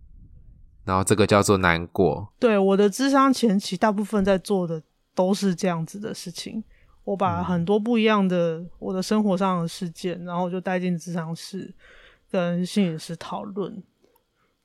[0.84, 2.32] 然后这个叫做难过。
[2.38, 4.82] 对，我的智商前期大部分在做的
[5.14, 6.62] 都是这样子的事情，
[7.04, 11.74] 我把很多不一样的我的生活上的事件，然后就带进智商室
[12.30, 13.82] 跟心理师讨论。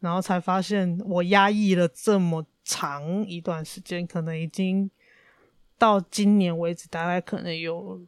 [0.02, 4.92] 然后才发现，我压抑了这么长一段时间，可能已经
[5.80, 8.00] 到今年为止，大概可能有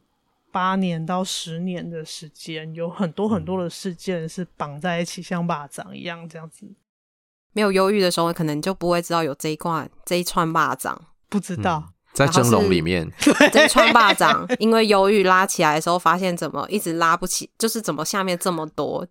[0.52, 6.70] 八年到十年的时间，有很多很多的事件是绑在一起，像蚂蚱一样这样子。
[7.52, 10.96] 没有忧郁的时候，可能就不会知道有这一罐这一串蚂蚱，
[11.28, 13.10] 不知道、嗯、在蒸笼里面。
[13.52, 19.06] 这一串蚂蚱，因为忧郁拉起来的时候，发现怎么一直拉不起，就是怎么下面这么多，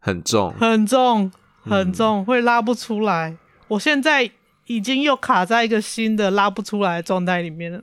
[0.00, 1.30] 很重，很重，
[1.64, 3.36] 很重，嗯、会拉不出来。
[3.68, 4.30] 我现在
[4.66, 7.82] 已经又卡在一个新的拉不出来的状态里面了，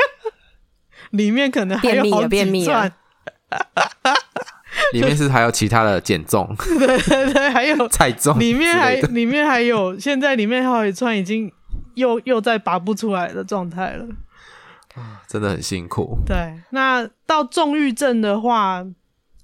[1.10, 2.92] 里面可能还有好几便秘了。
[4.92, 11.50] 里面是还有其他的减重， 对对对，还有菜重，里面还里面还有，现在里面还有一串已经
[11.94, 14.06] 又又在拔不出来的状态了，
[14.94, 16.18] 啊真的很辛苦。
[16.26, 18.84] 对，那到重郁症的话，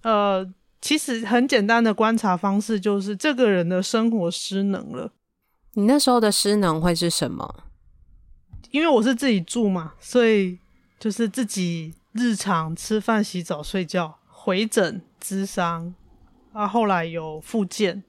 [0.02, 0.46] 呃，
[0.80, 5.12] 其实很简单的观察方式就是这个人的生活失能了。
[5.74, 7.64] 你那时候的失能会是什么？
[8.70, 10.58] 因为我是自己住嘛，所以
[10.98, 14.18] 就是自己日常吃饭、洗澡、睡觉。
[14.28, 15.92] 回诊、咨商，
[16.52, 18.04] 啊，后来有复健。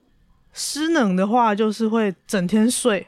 [0.53, 3.07] 失能的话，就是会整天睡，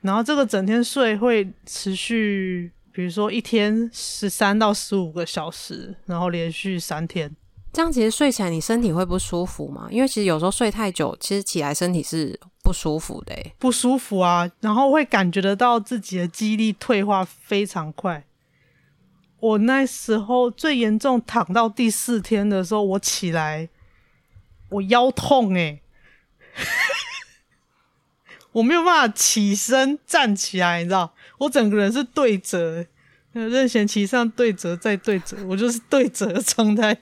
[0.00, 7.34] 然后这个整天睡会持续，比如说一天十三到十五个小时，然后连续三天。
[7.72, 9.86] 这样其实睡起来你身体会不舒服吗？
[9.90, 18.24] 因为其实有时候睡太久，其实起来身体是不舒服的，欸，不舒服啊，然后会感觉得到自己的记忆力退化非常快。
[19.42, 23.68] 我那时候最严重，躺到第四天的时候，我起来，
[24.68, 25.82] 我腰痛诶、
[26.54, 26.62] 欸，
[28.52, 32.86] 我没有办法起身站起来，你知道，我整个人是对折，
[33.32, 36.98] 任贤齐上对折再对折，我就是对折的状态。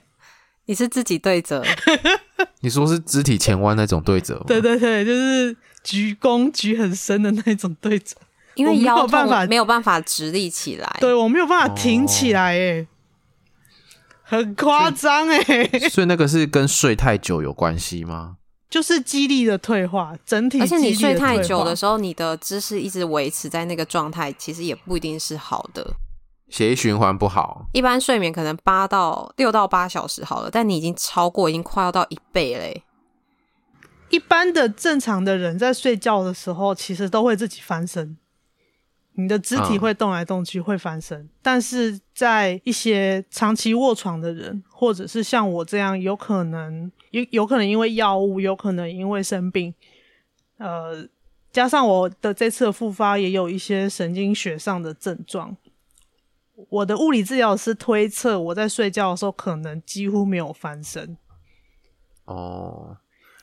[0.65, 1.63] 你是自己对折？
[2.61, 4.45] 你说是肢体前弯那种对折吗？
[4.47, 8.15] 对对对，就是鞠躬鞠很深的那种对折。
[8.55, 12.87] 因为腰痛，没有办法直立起来，对，我没有办法挺起来，哎，
[14.23, 15.43] 很夸张哎。
[15.89, 18.37] 所以那个是跟睡太久有关系吗？
[18.69, 20.61] 就是肌力的退化，整体。
[20.61, 25.95] 而且你睡太久的时候，你的姿势一直维持在那个状态，其实也不一定是好的。
[26.47, 27.65] 血液循环不好。
[27.73, 32.83] 一般睡眠可能八到六到八小时好了，但你已经超过，已经快要到一倍嘞。
[34.09, 38.17] 一般的正常的人在睡觉的时候，其实都会自己翻身。
[39.21, 49.73] 你的肢体会动来动去，会翻身，嗯、但是在一些长期卧床的人，或者是像我这样，有可能有有可能因为药物，有可能因为生病，
[50.57, 51.07] 呃，
[51.51, 55.57] 加上我的这次的复发，也有一些神经学上的症状。
[56.69, 61.17] 我的物理治疗师推测，我在睡觉的时候可能几乎没有翻身。
[62.25, 62.97] 哦，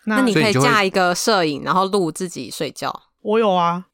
[0.05, 3.03] 那，那你可以架一个摄影，然后录自己睡觉。
[3.21, 3.88] 我有啊。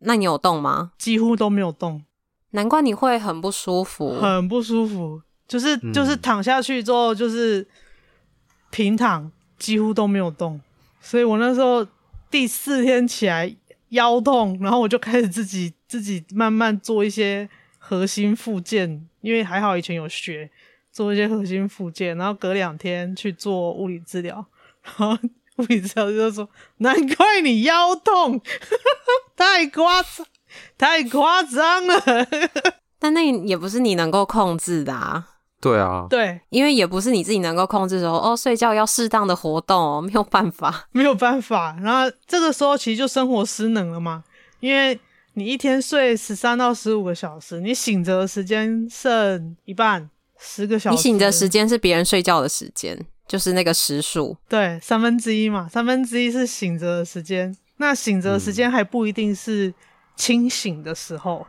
[0.00, 0.92] 那你有动吗？
[0.98, 2.04] 几乎都没有动，
[2.50, 7.66] 难怪你会很不舒服，很不舒服，就是就是躺下去之后就是
[8.70, 10.60] 平躺，几乎都没有动，
[11.00, 11.86] 所以我那时候
[12.30, 13.54] 第四天起来
[13.90, 20.50] 腰痛，然后我就开始自己 自己慢慢做一些核心复健，因为还好以前有学
[20.92, 24.46] 做一些核心复健，然后隔两天去做物理治疗，
[24.82, 25.18] 然后。
[25.56, 26.48] 物理治疗师就说
[26.78, 28.40] ：“难怪你腰痛，
[29.36, 30.26] 太夸张，
[30.76, 32.00] 太夸张了。
[32.98, 35.28] ”但那也不是你能够控制的啊。
[35.60, 38.10] 对啊，对，因为也不是你自己能够控制说。
[38.10, 41.74] 哦，睡觉要适当的活动哦， 没有办法，没有办法。
[41.82, 44.24] 然后这个时候其实就生活失能了嘛，
[44.60, 44.98] 因为
[45.34, 50.96] 你一天睡十三到十五个小时，你醒着的时间剩一半，十个小时。
[50.96, 53.06] 你醒着时间是别人睡觉的时间。
[53.26, 57.56] 就是那个时数，对，三分之一嘛，三分之一是醒着的时间。
[57.78, 59.74] 那醒着的时间还不一定是
[60.14, 61.44] 清醒的时候，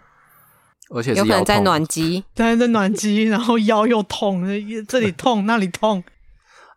[0.90, 4.44] 而且有可能在暖机， 对，在暖机，然后腰又痛，
[4.88, 6.04] 这里痛那里痛，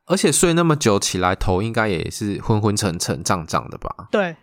[0.05, 4.09] 而且睡那么久起来，头应该也是昏昏沉沉、胀胀的吧？
[4.11, 4.37] 对，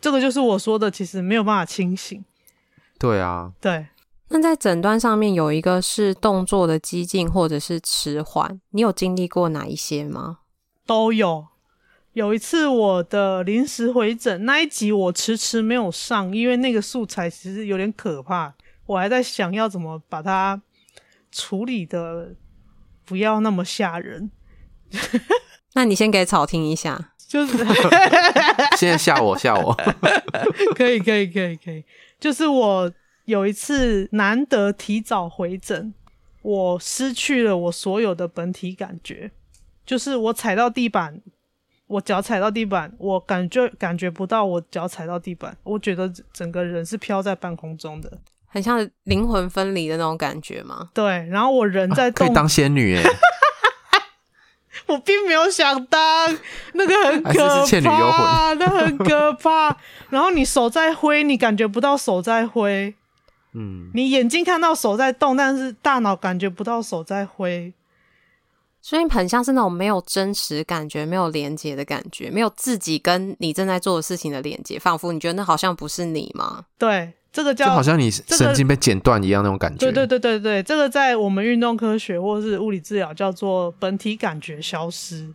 [0.00, 2.24] 这个就是我说的，其实没有办法清醒。
[2.98, 3.86] 对啊，对。
[4.34, 10.38] 那在诊断上面有一个是动作的激进或者是迟缓，你有经历过哪一些吗？
[10.86, 11.48] 都有。
[12.14, 18.54] 有一次我的临时回诊那一集我迟迟没有上，因为那个素材其实有点可怕，
[18.86, 20.60] 我还在想要怎么把它
[21.30, 22.34] 处理的
[23.04, 24.30] 不要那么吓人。
[25.74, 27.58] 那你先给草听一下，就是
[28.78, 29.74] 现在吓我吓我，
[30.74, 31.84] 可以可以可以可以，
[32.18, 32.90] 就是我。
[33.24, 35.94] 有一次难得提早回诊，
[36.42, 39.30] 我失去了我所有的本体感觉，
[39.86, 41.20] 就是我踩到地板，
[41.86, 50.90] 我脚踩到地板，我感觉感觉不到我脚踩到地板，我觉得整个人是飘在半空中的，很像灵魂分离的那种感觉吗？
[50.92, 53.02] 对，然后我人在动，啊、可以当仙女耶。
[54.86, 56.36] 我并没有想当，
[56.72, 59.76] 那个很可怕，那很可怕。
[60.10, 62.94] 然后你手在挥，你感觉不到手在挥。
[63.54, 67.72] 嗯，你眼睛看到手在动，但是大脑感觉不到手在挥。
[68.80, 76.64] 所以很像是那种没有真实感觉、没有连接的感觉，没有自己跟你正在做的事情的连接，仿佛你觉得那好像不是你吗？
[76.78, 77.12] 对。
[77.32, 79.78] 这个叫就好像你神经被剪断一样那种感觉。
[79.78, 85.32] 对对对对对，这个在我们运动科学或是物理治疗叫做本体感觉消失。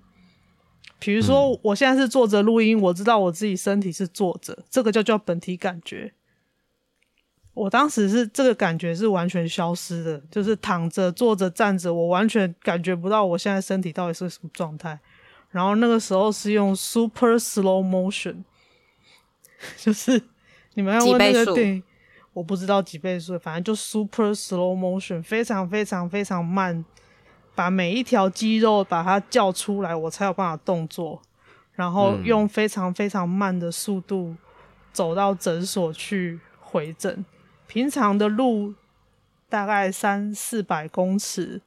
[0.99, 6.13] 比如说，我现在是坐着录音，我知道我自己身体是坐着，这个就叫本体感觉。
[7.58, 14.99] 我当时是这个感觉是完全消失的，就是躺着、坐着、站着，我完全感觉不到我现在身体到底是什么状态。
[15.49, 18.43] 然后那个时候是用 super slow motion，
[19.78, 20.22] 就是。
[20.76, 21.84] 你们要问那个电影，
[22.34, 26.86] 我不知道几倍数，反正就 super slow motion，非常非常非常慢，
[27.55, 31.20] 把每一条肌肉把它叫出来，我才有办法动作，
[31.72, 34.36] 然后用非常非常慢的速度
[34.93, 37.26] 走到诊所去回诊。
[37.68, 38.74] 平常的路
[39.49, 41.61] 大概三四百公尺，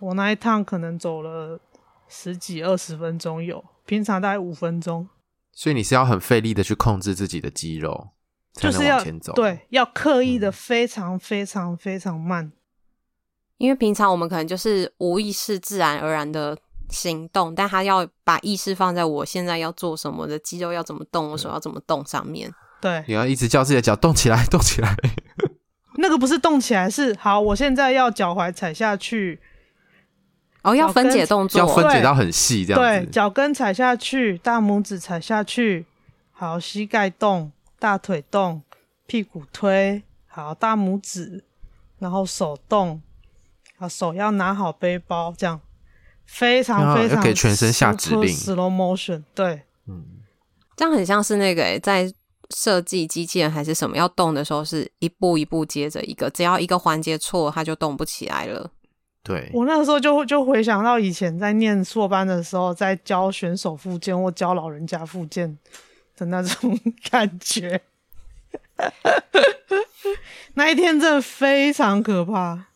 [0.00, 1.60] 我那一趟可能走了
[2.08, 5.08] 十几二十分钟有，平常大概五分钟。
[5.52, 8.10] 所以你是要很费力的去控制自己的肌肉，
[8.52, 9.02] 就是要
[9.34, 12.52] 对，要刻意的非常非常非常慢，嗯。
[13.58, 16.58] 因为平常我们可能就是无意识、自然而然的
[16.90, 22.52] 行动，但他要把意识放在我现在要做什么，的肌肉要怎么动，我手要怎么动上面。
[22.86, 24.94] 对，你要一直叫自己的脚动起来， 动起来。
[25.98, 29.40] 那个不是动起来，是好，我现在要脚踝踩下去。
[30.62, 33.06] 哦，要分解动作，要分解到很细，这样子。
[33.06, 35.86] 对，脚跟踩下去，大拇指踩下去，
[36.32, 38.62] 好，膝盖动，大腿动，
[39.06, 41.44] 屁股推，好，大拇指，
[41.98, 43.00] 然后手动，
[43.78, 45.60] 好，手要拿好背包，这样。
[46.26, 50.04] 非常非常给全身下指令，slow motion，对，嗯，
[50.74, 52.12] 这样很像是那个诶，在
[52.54, 58.70] 设计机器人还是什么要动的时候，是一步一步接着一个，只要一个环节错，它就动不起来了。
[59.22, 65.58] 对，我那个时候就就回想到以前在念硕班的时候，在教选手复健或教老人家复健
[66.16, 66.78] 的那种
[67.10, 67.82] 感觉。
[70.54, 72.66] 那一天真的非常可怕。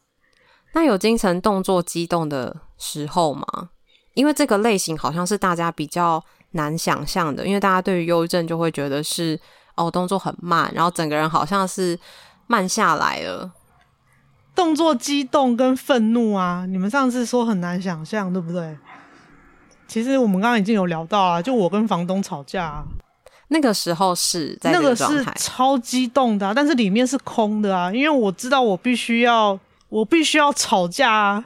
[0.72, 3.70] 那有精神动作激动的时候吗？
[4.14, 9.38] 因为这个类型好像是大家比较难想象的，因为大家对于忧郁症就会觉得是
[9.80, 11.98] 哦，动作很慢，然后整个人好像是
[12.46, 13.50] 慢下来了。
[14.54, 18.76] 动作激动跟愤怒啊，你们上次说很难想象，对不对？
[19.88, 22.84] 其实我们刚刚已经有聊到啊，就我跟房东吵架啊，
[23.48, 29.58] 那个时候是在那个是超激动的啊，但是里面是空的啊，因为我知道我必须要，
[29.88, 31.44] 我必须要吵架啊。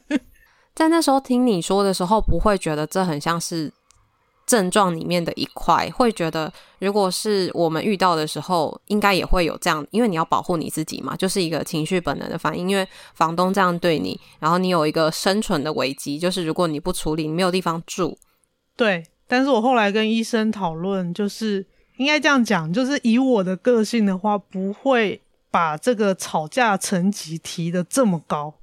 [0.74, 3.70] 在那时候听你说的时候，不会觉得这很像是。
[4.50, 12.68] 症状里面的一块，会觉得如果是我们遇到的时候，应该也会有这样，因为你要保护你自己嘛，就是一个情绪本能的反应。
[12.68, 12.84] 因为
[13.14, 18.18] 房东这样对你，然后你有一个生存的危机，就是如果你不处理，你没有地方住。
[18.76, 21.64] 对，但是我后来跟医生讨论，就是
[21.98, 25.20] 应该这样讲，就是以我的个性的话，不会
[25.52, 28.54] 把这个吵架层级提得这么高。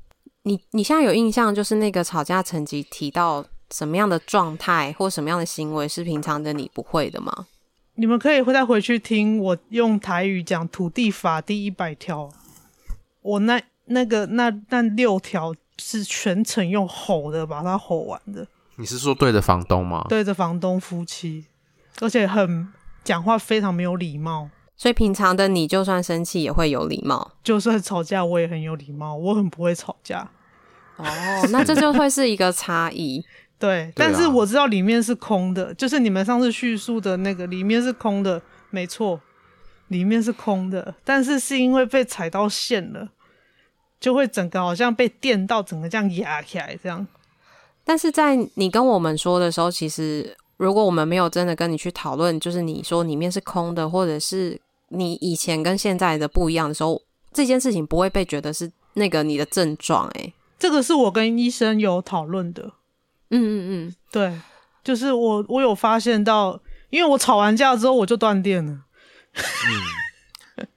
[0.44, 3.46] 你你现在有印象，就是那个吵架层级提到。
[3.72, 7.48] 什么样的状态或什么样的行为是平常的你不会的吗？
[7.96, 12.30] 你们可以再回去听我用台语讲土地法第一百条，
[13.24, 18.48] 我那那个那那六条是全程用吼的把它吼完的。
[18.76, 20.06] 你是说对着房东吗？
[20.08, 21.46] 对着房东夫妻，
[22.00, 22.72] 而且很
[23.04, 24.50] 讲话非常没有礼貌。
[24.76, 30.30] 所以平常的你就算生气也会有礼貌，就算吵架我也很有礼貌，我很不会吵架。
[30.98, 31.06] 哦，
[31.50, 33.26] 那这就会是一个差异。
[33.60, 38.40] 对，但是我知道里面是空的，就是你们上次叙述的那个里面是空的，
[38.70, 39.20] 没错，
[39.88, 43.10] 里面是空的，但是是因为被踩到线了，
[44.00, 47.08] 就会整个好像被电到，整个这样压起来这样。
[47.84, 57.02] 但是在你跟我们说的时候，其实如果我们没有真的跟你去讨论，就是你说里面是空的，或者是你以前跟现在的不一样的时候，
[57.34, 60.08] 这件事情不会被觉得是那个你的症状。
[60.10, 62.74] 诶，这个是我跟医生有讨论的。
[63.30, 64.40] 嗯嗯嗯，对，
[64.84, 66.60] 就是我我有发现到，
[66.90, 68.80] 因为我吵完架之后我就断电了。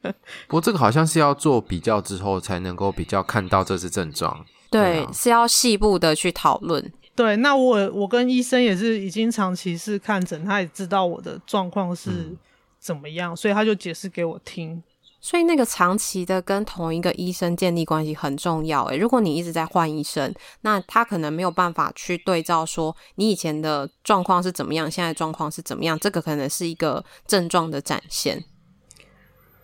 [0.02, 0.14] 嗯，
[0.48, 4.44] 不过这个好像是要做比较之后才能够比较看到这是症状。
[4.70, 6.92] 对，是要细部的去讨论。
[7.16, 12.36] 对，那我我跟医生也是已经长期是看诊，他也知道我的状况是
[12.78, 14.82] 怎么样，嗯，所以他就解释给我听。
[15.22, 18.84] 所以那个长期的跟同一个医生建立关系很重要。
[18.84, 28.42] 诶，如果你一直在换医生，那他可能没有办法去对照说你以前的状况是怎么样，现在状况是怎么样，这个可能是一个症状的展现。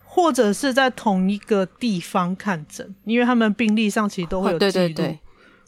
[0.03, 4.71] 或者是在同一个地方看诊，因为他们病历上其实都会有记录。
[4.71, 5.19] 对对对，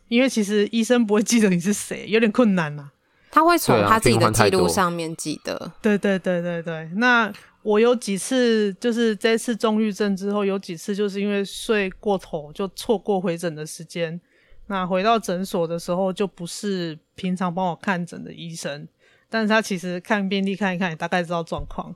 [0.08, 2.92] 因为其实医生不会记得你是谁，有点困难呐、啊。
[3.32, 5.72] 他会从他自己的记录上面记得。
[5.82, 7.34] 对对对对对，那。
[7.62, 14.20] 我有几次就是这次重郁症之后，有几次就是因为睡过头就错过回诊的时间。
[14.68, 18.88] 那回到诊所的时候，就不是平常帮我看诊的医生，
[19.30, 21.94] 但是他其实看病历看一看，也大概知道状况。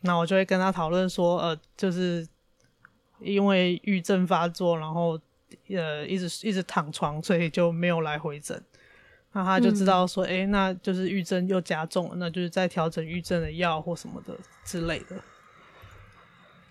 [0.00, 2.26] 那我就会跟他讨论说，呃，就是
[3.20, 5.18] 因为郁症发作，然后
[5.70, 8.62] 呃一直一直躺床，所以就没有来回诊。
[9.36, 14.34] 那他就知道说，诶、嗯欸，那就是郁症又加重了，那就是在调整郁症的药或什么的
[14.64, 15.16] 之类的。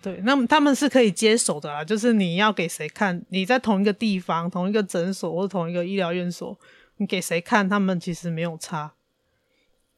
[0.02, 6.58] 对，那么他们是可以接手的啦，就是你要给谁看，你在同一个地方、同一个诊所或者同一个医疗院所，
[6.96, 8.94] 你给谁看，他们其实没有差。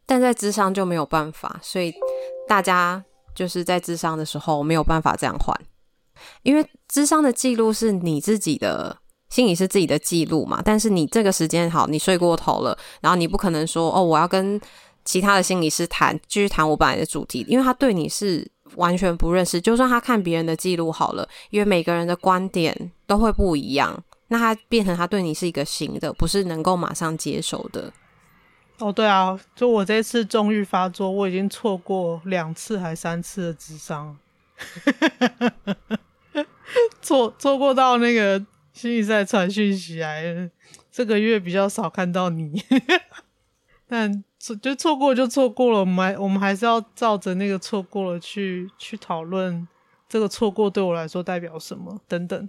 [0.05, 1.95] 但在智商就没有办法，所以
[2.47, 3.03] 大家
[3.35, 5.59] 就是在智商的时候没有办法这样换，
[6.43, 8.99] 因为智商的记录是你自己的。
[9.29, 14.59] 心理是自己的记录嘛，但是你这个时间好，你睡过头了，然后你不可能说哦，我要跟
[15.05, 19.61] 其他的心理师谈，继续谈我本来的主题，因为他对你是完全不认识。
[19.61, 27.93] 就算他看别人的记录好了，因为每个人的观点都会不一样，那他变成他对你是一个新的，不是能够马上接受的。
[28.79, 34.16] 哦，对啊，就我这次重郁发作，我已经错过两次还三次的智商，
[37.03, 38.43] 错错过到那个。
[38.79, 40.49] 心理在传讯息来，
[40.93, 42.62] 这个月比较少看到你，
[43.89, 49.66] 但错就错过就错过了，我们还我们还是要照着那个错过了去去讨论
[50.09, 52.49] 这个错过对我来说代表什么等等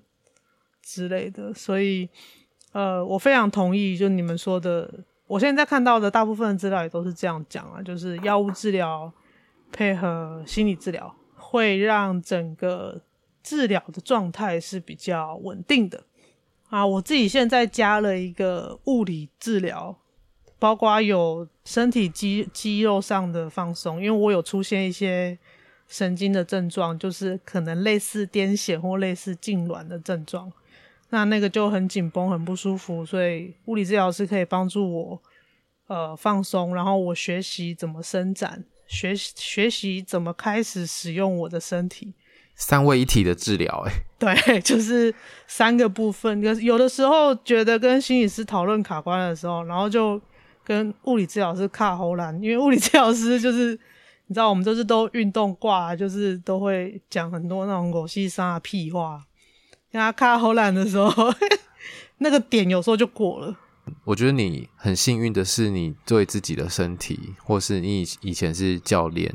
[0.84, 1.51] 之类的。
[1.51, 2.07] 所以，
[2.73, 9.11] 呃，我非常同意，就你们说的，我现在看到的大部分资料也都是这样讲啊，就是药物治疗
[9.71, 13.01] 配合心理治疗，会让整个
[13.41, 16.03] 治疗的状态是比较稳定的。
[16.70, 19.97] 啊，我自己现在加了一个物理治疗，
[20.59, 25.38] 包括有身体肌肌肉上的放松，因为我有出现一些
[25.88, 30.51] 神经的症状，就是可能类似癫痫或类似痉挛的症状，
[31.09, 35.22] 那那个就很紧绷，很不舒服，所以物理治疗师可以帮助我
[35.88, 42.13] 呃放松，然后我学习怎么伸展，学习学习怎么开始使用我的身体。
[42.60, 45.12] 三位一体的治疗，哎， 对， 就是
[45.47, 46.43] 三个部分。
[46.43, 50.22] 有有的时候觉得跟心理师讨论卡关的时候，然后就
[50.64, 53.72] 跟物理治疗师卡喉兰，因为物理治疗师就是
[54.28, 59.24] 你知道，我们都是都运动挂，就是都会讲很多那种狗屁啥屁话。
[59.91, 61.34] 跟他卡喉兰的时候，
[62.20, 63.55] 那个点有时候就过了。
[64.03, 69.34] 我觉得你很幸运的是，你对自己的身体，或是你以前是教练，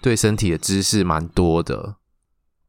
[0.00, 1.94] 对身体的知识蛮多的。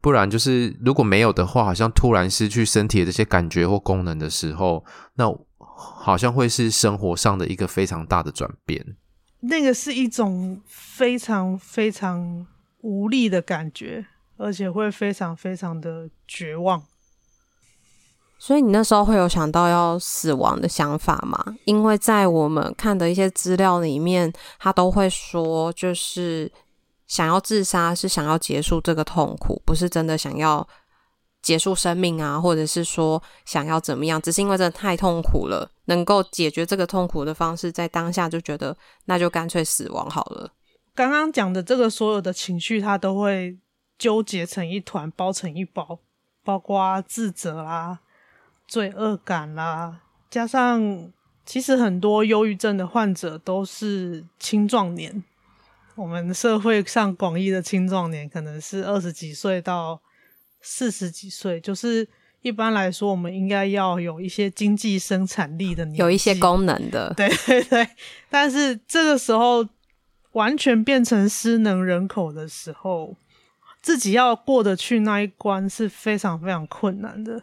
[0.08, 4.86] 不然就是如果没有的话，好像突然失去身体的这些感觉或功能的时候，
[5.16, 5.26] 那
[5.58, 8.96] 好像会是生活上的一个非常大的转变。
[9.42, 12.48] 那个是一种非常非常
[12.80, 14.06] 无力的感觉，
[14.38, 16.82] 而且会非常非常的绝望。
[18.40, 21.58] 所以你那时候会有想到要死亡的想法吗？
[21.66, 26.50] 因为在我们看的一些资料里面，他都会说就是。
[27.08, 30.68] 想要自杀是想要结束这个痛苦，不是真的想要
[31.42, 40.52] 结束生命啊，或者是说想要怎么样，只是因为真的太痛苦了，能够解决这个痛苦的方式，在当下就觉得那就干脆死亡好了。
[40.94, 43.58] 刚刚讲的这个所有的情绪，它都会
[43.98, 46.00] 纠结成一团，包成一包，
[46.44, 48.00] 包括自责啦、
[48.68, 51.14] 罪恶感啦，加上
[51.46, 55.24] 其实很多忧郁症的患者都是青壮年。
[55.98, 60.00] 我们社会上广义的青壮年可能是二十几岁到
[60.62, 62.08] 四十几岁，就是
[62.44, 67.90] 一般来说，我们应该要有一些经济生产力的年，有一些功能的， 对 对对。
[68.30, 69.68] 但是这个时候
[70.34, 73.16] 完全变成失能人口的时候，
[73.82, 77.42] 自己要过得去那一关是非常非常困难的。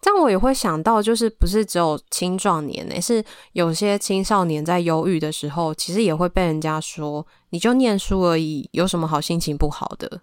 [0.00, 2.98] 这样我也会想到，就是不是只有青壮年呢？
[3.00, 3.22] 是
[3.52, 10.22] 有些青少年在忧郁的时候，其实也会被人家说，你就念书而已，有什么好心情不好的？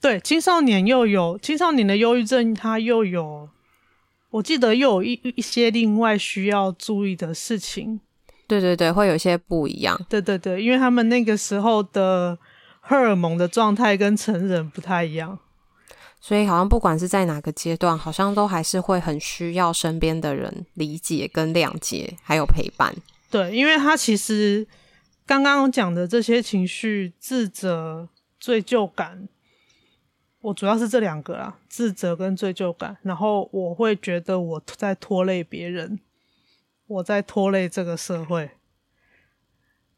[0.00, 3.48] 对，青少年又有青少年的忧郁症，他又有，
[4.30, 8.00] 我记得又有一一些另外需要注意的事情。
[8.46, 9.98] 对对对，会有些不一样。
[10.08, 12.38] 对对对，因为他们那个时候的
[12.80, 15.38] 荷尔蒙的状态跟成人不太一样。
[16.26, 22.94] 所以好像不管是在哪个阶段，好像都还是会很需要身边的人理解跟谅解，还有陪伴。
[23.30, 24.66] 对，因为他其实
[25.26, 28.08] 刚刚讲的这些情绪，自责、
[28.40, 29.28] 罪疚感，
[30.40, 32.96] 我主要是这两个啦，自责跟罪疚感。
[33.02, 36.00] 然后我会觉得我在拖累别人，
[36.86, 38.52] 我在拖累这个社会。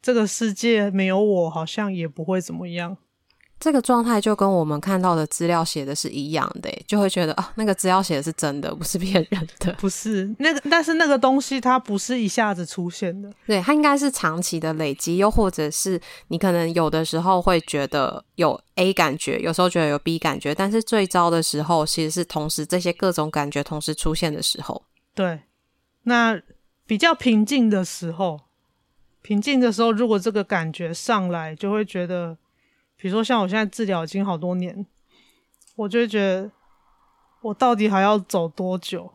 [0.02, 2.96] 这个世界没有我，好像也不会怎么样。
[3.58, 9.72] 这个状态就跟我们看到的资料写的是一样的，就会觉得啊，那个资料写的是真的，不是骗人的。
[9.74, 24.82] 不是那个，但是那个东西它不是一下子出现的，对，它应该是长期的累积，又或者是你可能有的时候会觉得有 A 感觉，有时候觉得有 B 感觉，但是最糟的时候其实是同时这些各种感觉同时出现的时候。
[25.14, 25.40] 对，
[26.02, 26.40] 那
[26.86, 28.40] 比较平静的时候。
[29.22, 32.38] 平静的时候，如果这个感觉上来，就会觉得，
[33.06, 34.84] 比如说像我现在治疗已经好多年，
[35.76, 36.50] 我就会觉得，
[37.40, 39.08] 我到底还要走多久？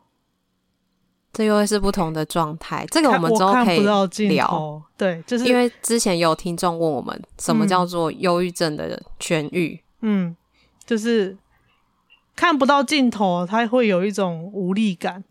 [1.33, 2.85] 这又会是不同的状态。
[2.89, 3.81] 这个我们之后可以
[4.29, 4.81] 聊。
[4.95, 9.77] 对，就是因为之前有听众问我们，什么叫做忧郁症的痊愈？
[9.99, 10.33] 嗯，
[10.85, 11.37] 就是
[12.33, 15.21] 看不到尽头，他会有一种无力感，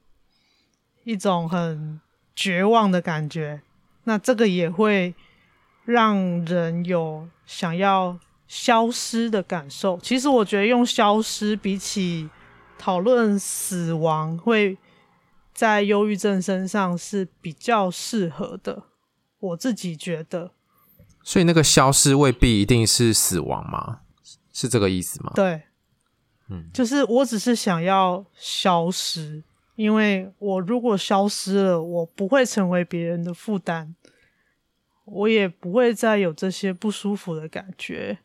[1.04, 1.98] 一种很
[2.36, 3.62] 绝望的感觉。
[4.04, 5.14] 那这个也会
[5.86, 8.18] 让人有想要
[8.50, 9.96] 消失的感受。
[10.02, 12.28] 其实我觉得用消失比起
[12.76, 14.76] 讨论死亡，会
[15.54, 18.82] 在忧郁症身上是比较适合的。
[19.38, 20.50] 我自己觉得。
[21.22, 24.00] 所以那个消失未必一定是死亡吗？
[24.52, 25.30] 是这个意思吗？
[25.36, 25.62] 对，
[26.48, 29.44] 嗯，就是我只是想要消失。
[29.76, 33.94] 因为我如果消失了，我不会成为别人的负担，
[35.04, 38.18] 我也不会再有这些不舒服的感觉，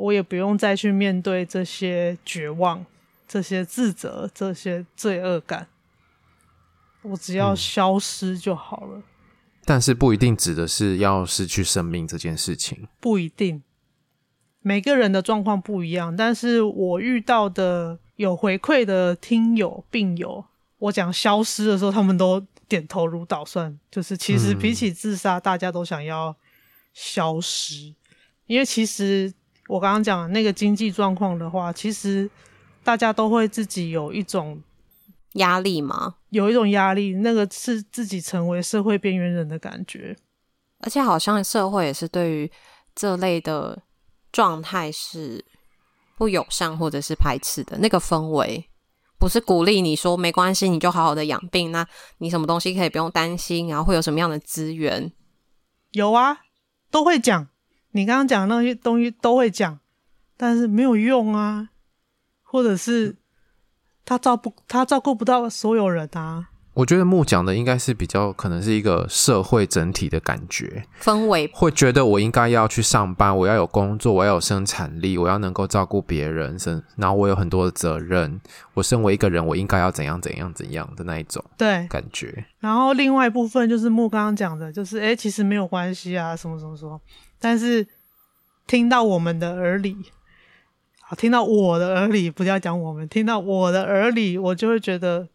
[0.00, 2.84] 我也不用再去面对这些绝望、
[3.28, 5.68] 这些自责、这些罪恶感，
[7.02, 8.98] 我只要消失就好了。
[8.98, 9.02] 嗯，
[9.64, 13.62] 但是不一定指的是要失去生命这件事情，不一定，
[14.60, 16.16] 每个人的状况不一样。
[16.16, 20.46] 但是我遇到的有回馈的听友、病友。
[20.78, 23.78] 我讲消失的时候，他们都点头如捣蒜。
[23.90, 26.34] 就是其实比起自杀，大家都想要
[26.94, 27.94] 消失，嗯、
[28.46, 29.30] 因为其实
[29.70, 32.28] 我刚刚讲的那个经济状况的话，其实
[32.82, 34.60] 大家都会自己有一种
[35.34, 40.16] 压力吗，有一种压力，那个是自己成为社会边缘人的感觉，
[40.80, 42.50] 而且好像社会也是对于
[42.96, 43.80] 这类的
[44.32, 45.44] 状态是
[46.18, 48.66] 不友善或者是排斥的那个氛围。
[49.20, 51.70] 不是鼓励你说没关系，你就好好的养病。
[51.70, 51.86] 那
[52.18, 53.68] 你什么东西可以不用担心？
[53.68, 55.12] 然后会有什么样的资源？
[55.92, 56.40] 有啊，
[56.90, 57.49] 都会讲。
[57.92, 59.78] 你刚刚讲的那些东西都会讲，
[60.36, 61.70] 但是没有用啊，
[62.42, 63.16] 或者是
[64.04, 66.48] 他照不他照顾不到所有人啊。
[66.74, 76.56] 我觉得木讲的应该是比较可能是一个社会整体的感觉氛围，会觉得我应该要去上班，我要有工作，我要有生产力，我要能够照顾别人，
[76.96, 78.40] 然后我有很多的责任。
[78.74, 82.44] 我身为一个人，我应该要怎样怎样怎样的那一种对感觉对。
[82.60, 86.98] 然后另外一部分就是木刚刚讲的，就是哎，其实没有关系啊，什么什么什么。
[87.40, 87.88] 但是
[88.66, 89.96] 听到我们的耳里，
[91.00, 95.28] 好，听到我的耳里，不要讲我们，听到我的耳里，我就会觉得。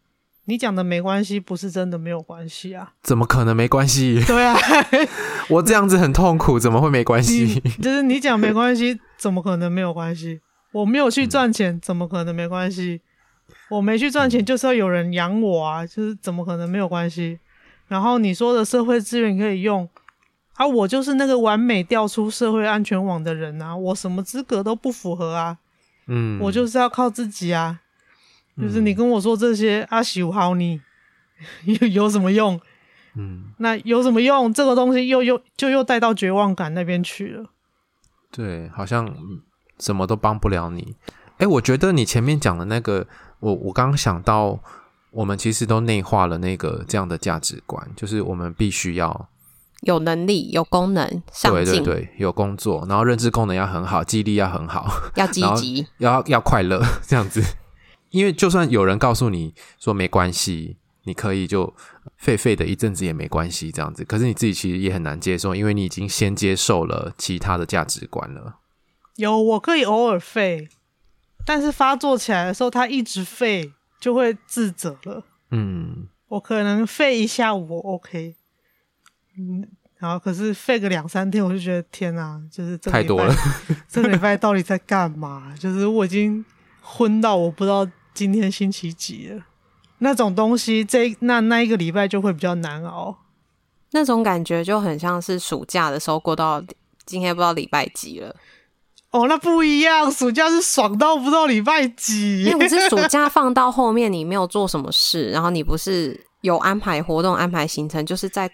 [0.48, 2.92] 你讲的没关系，不是真的没有关系啊？
[3.02, 4.22] 怎么可能没关系？
[4.24, 4.56] 对啊，
[5.50, 7.58] 我这样子很痛苦，怎么会没关系？
[7.82, 10.40] 就是你讲没关系，怎么可能没有关系？
[10.70, 13.00] 我没有去赚钱，怎么可能没关系？
[13.70, 17.40] 我没去赚钱，就是要有人养我啊，就是怎么可能没有关系？
[17.88, 19.88] 然后你说的社会资源可以用
[20.56, 25.58] 啊，我就是那个完美调出社会安全网的人啊，我什么资格都不符合啊，
[26.06, 27.80] 嗯，我就是要靠自己啊。
[28.58, 30.80] 就是你跟我说这些阿喜好你
[31.64, 32.58] 有有什么用？
[33.14, 34.50] 嗯，那有什么用？
[34.50, 37.44] 这个东西又又就又带到绝望感那边去了。
[38.30, 39.14] 对，好像
[39.78, 40.96] 什么都帮不了你。
[41.36, 43.06] 哎，我觉得你前面讲的那个，
[43.40, 44.58] 我我刚刚想到，
[45.10, 49.28] 我们其实都内化了那个这样的价值观，就是我们必须要
[49.82, 57.42] 有能力、有功能、上进，对对对，有工作，然后认知功能要很好，记忆力要很好， 要积极，要要快乐， 这样子。
[58.10, 61.74] 因为就算有人告诉你说没关系，你可以就
[62.16, 68.56] 废废的一阵子也没关系这样子，可是你自己其实也很难接受，因为你已经先接受了其他的价值观了。
[69.16, 70.68] 有，我可以偶尔废，
[71.44, 75.24] 但是发作起来的时候，他一直废就会自责了。
[75.50, 78.34] 嗯，我可能废一下我 OK，
[79.38, 79.66] 嗯，
[79.98, 83.34] 然后可是废个两三天，我就觉得天哪，就是这个礼拜，太多了。
[83.88, 85.54] 这个礼拜到底在干嘛？
[85.58, 86.44] 就是我已经。
[86.88, 87.84] 昏到我不知道
[88.14, 89.42] 今天星期几了，
[89.98, 93.24] 那种东西，这那那一个礼拜就会比较难熬。
[93.90, 96.62] 那种感觉就很像是暑假的时候过到
[97.04, 98.32] 今天不知道礼拜几了。
[99.10, 102.44] 哦，那不一样，暑假是爽到不知道礼拜几。
[102.44, 108.48] 因为是暑假 放到后面，你没有做什么事，然后你不是有安排活动、安排行程，就是在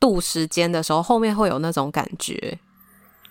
[0.00, 2.58] 度时间的时候，后面会有那种感觉。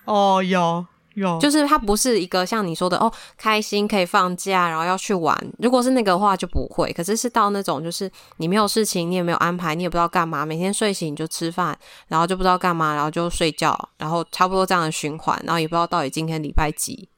[0.05, 1.37] 哦，有有。
[1.39, 5.35] 就是它不是一个像你说的哦，开心可以放假，然后要去玩。
[5.57, 17.09] 如果是那个的话就不会，可是是到那种就是你没有事情，你也没有安排，你也不知道干嘛，每天睡醒就吃饭，然后就不知道干嘛，然后就睡觉，然后差不多这样的循环，然后也不知道到底今天礼拜几。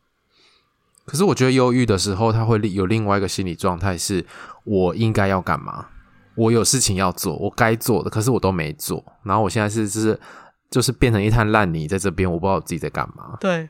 [1.06, 4.26] 可是我觉得忧郁的时候，他会有另外一个心理状态，是
[4.64, 5.88] 我应该要干嘛？
[6.36, 9.03] 我有事情要做，我该做的，可是我都没做。
[9.23, 10.19] 然后我现在是就是
[10.69, 13.38] 就是变成一滩烂泥在这边，我不知道我自己在干嘛。
[13.39, 13.69] 对。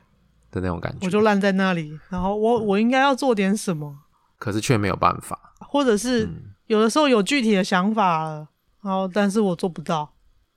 [0.50, 3.96] 的那种感觉，我就烂在那里，然后我我应该要做点什么，
[4.38, 6.28] 可是却没有办法，或者是
[6.66, 8.46] 有的时候有具体的想法了，
[8.82, 10.12] 然后但是我做不到，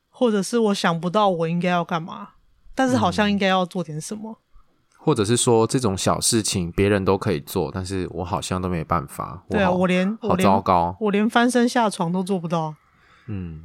[0.10, 2.32] 或者是我想不到我应该要干嘛，
[2.76, 4.45] 但是好像应该要做点什么，嗯，
[5.06, 9.44] 或者是说这种小事情别人都可以做，但是我好像都没办法。
[9.52, 12.74] 对啊，我连好糟糕，我连翻身下床都做不到，
[13.28, 13.62] 嗯，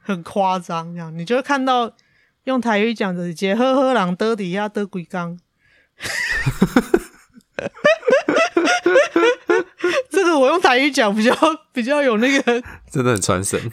[0.00, 1.92] 很夸张这样，你就会看到
[2.44, 5.38] 用台语讲的“杰呵呵狼得底下得鬼刚”。
[10.10, 11.32] 这个我用台语讲比较
[11.72, 12.60] 比较有那个，
[12.90, 13.70] 真的很传神。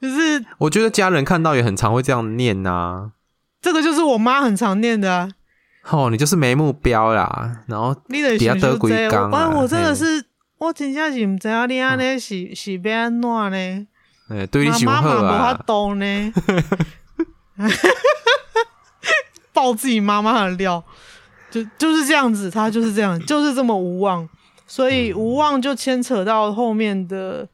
[0.00, 3.10] 就是我觉得家人看到也很常会这样念呐、啊。
[3.60, 5.28] 这个就是我妈很常念的啊。
[5.90, 9.30] 哦，你就是没目标啦，然后你得学得鬼刚。
[9.54, 10.24] 我真的是，
[10.58, 13.86] 我真正是唔知道你安尼是是要安怎呢？
[14.28, 15.02] 哎，对你喜欢啊。
[15.02, 16.32] 妈妈无法懂呢。
[19.52, 20.82] 爆自己妈妈的料。
[21.50, 24.28] 就就是这样子，他就是这样， 就是这么无望，
[24.66, 27.48] 所以无望就牵扯到后面的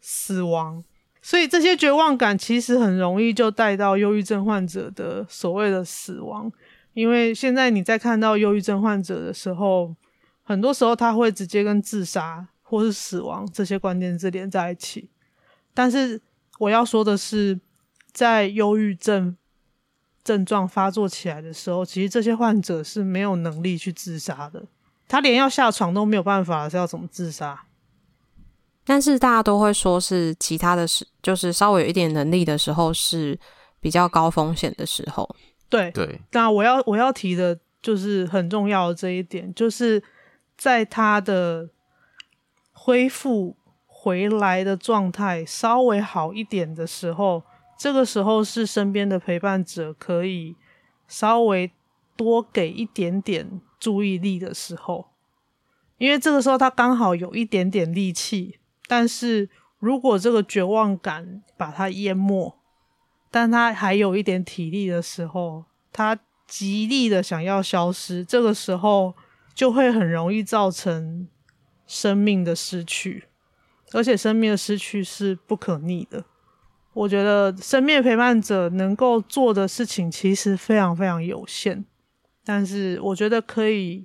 [0.00, 0.84] 死亡，
[1.20, 6.48] 所以这些绝望感其实很容易就带到忧郁症患者的所谓的死亡，
[7.00, 9.94] 因为现在你在看到忧郁症患者的时候，
[10.42, 15.08] 很多时候他会直接跟自杀或是死亡这些关键字连在一起，
[15.72, 16.20] 但是
[16.58, 17.58] 我要说的是，
[18.12, 19.36] 在忧郁症。
[20.22, 24.62] 症状发作起来的时候，其实这些患者是没有能力去自杀的。
[25.08, 27.64] 他连要下床都没有办法，是要怎么自杀？
[28.84, 33.36] 但是大家都会说是其他的时，就是稍微有一点能力的时候是
[33.80, 35.28] 比较高风险的时候。
[35.70, 36.20] 对对。
[36.32, 40.02] 那我要我要提的就是很重要的这一点，就是
[40.58, 41.70] 在他的
[42.72, 43.56] 恢复
[43.86, 47.42] 回来的状态稍微好一点的时候。
[47.82, 50.54] 这个时候是身边的陪伴者可以
[51.08, 51.70] 稍微
[52.14, 55.06] 多给一点点注意力的时候，
[55.96, 58.58] 因为这个时候他刚好有一点点力气。
[58.86, 59.48] 但是
[59.78, 62.54] 如果这个绝望感把他淹没，
[63.30, 69.14] 但他还有一点体力的时候，他极力的想要消失，这个时候
[69.54, 71.28] 就会很容易造成
[71.86, 73.24] 生命的失去，
[73.92, 76.24] 而且生命的失去是不可逆的。
[76.92, 81.84] 我觉得生命陪伴者能够做的事情其实非常非常有限，
[82.44, 84.04] 但是我觉得可以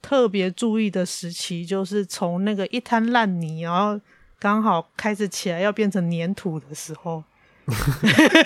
[0.00, 4.00] 特别注意的时期，就是从那个一滩烂泥，然后
[4.38, 7.24] 刚好开始起来要变成粘土的时候，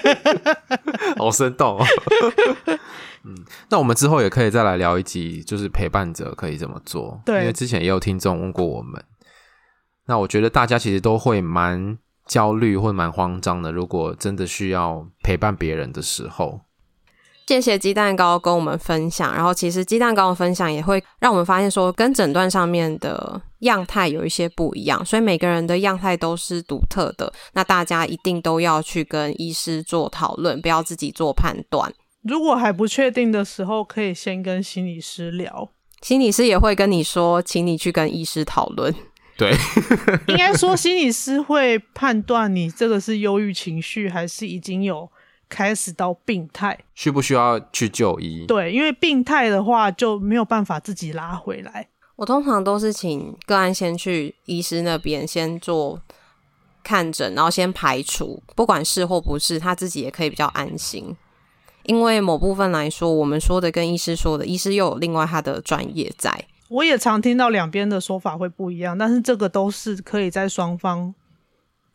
[1.17, 1.85] 好生动哦。
[3.25, 3.35] 嗯，
[3.71, 7.21] 那我们之后也可以再来聊一集，就是陪伴者可以怎么做？
[7.25, 9.03] 对，因为之前也有听众问过我们，
[10.07, 11.99] 那我觉得大家其实都会蛮。
[12.29, 16.61] 焦虑或蛮慌张的，如果真的需要陪伴别人的时候，
[17.49, 19.35] 谢谢鸡蛋糕跟我们分享。
[19.35, 27.33] 然后，其实鸡蛋糕的分享也会让我们发现，说跟诊断上面的样态有一些不一样，所以每个人的样态都是独特的。
[27.55, 31.91] 那大家一定都要去跟医师做讨论，不要自己做判断。
[32.23, 35.71] 如果还不确定的时候，可以先跟心理师聊，
[36.03, 38.95] 心理师也会跟你说，请你去跟医师讨论。
[39.39, 39.57] 对，
[40.29, 45.11] 应该说心理师会判断你这个是忧郁情绪，还是已经有
[45.49, 48.45] 开始到病态，需不需要去就医？
[48.47, 51.89] 对，因为病态的话就没有办法自己拉回来。
[52.17, 56.01] 我通常都是请个案先去医师那边先做
[56.83, 61.17] 看诊，然后先排除，不管是或不是，他自己也可以比较安心。
[61.85, 66.45] 因为某部分来说，我们说的跟医师说的，医师又有另外他的专业在。
[66.69, 71.15] 我也常听到两边的说法会不一样，但是这个都是可以在双方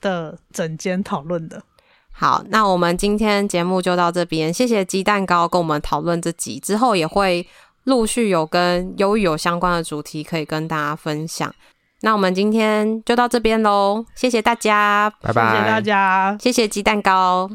[0.01, 1.61] 的诊间讨论的。
[2.15, 7.45] 好，那我们今天节目就到这边，谢谢鸡蛋糕跟我们讨论这集，之后也会
[7.85, 11.53] 陆续有跟忧郁有相关的主题可以跟大家分享。
[12.01, 17.49] 那我们今天就到这边喽，谢谢大家，拜拜，谢谢大家，谢谢鸡蛋糕。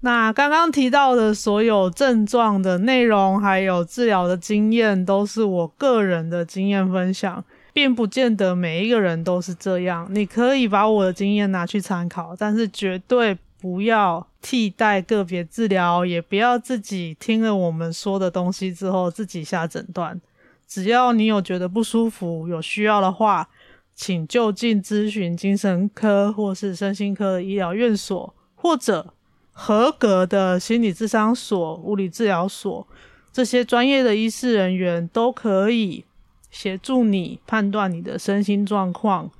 [0.00, 10.06] 那刚刚提到的所有症状的内容，还有治疗的经验，都是我个人的经验分享，并不见得每一个人都是这样。
[10.10, 20.20] 你可以把我的经验拿去参考，但是绝对不要替代个别治疗，也不要自己听了我们说的东西之后自己下诊断。
[20.68, 23.48] 只要你有觉得不舒服、有需要的话，
[23.94, 29.14] 请就近咨询精神科或是身心科的医疗院所，或者
[29.50, 32.86] 合格的心理智商所、物理治疗所，
[33.32, 36.04] 这些专业的医师人员都可以
[36.50, 39.30] 协助你判断你的身心状况，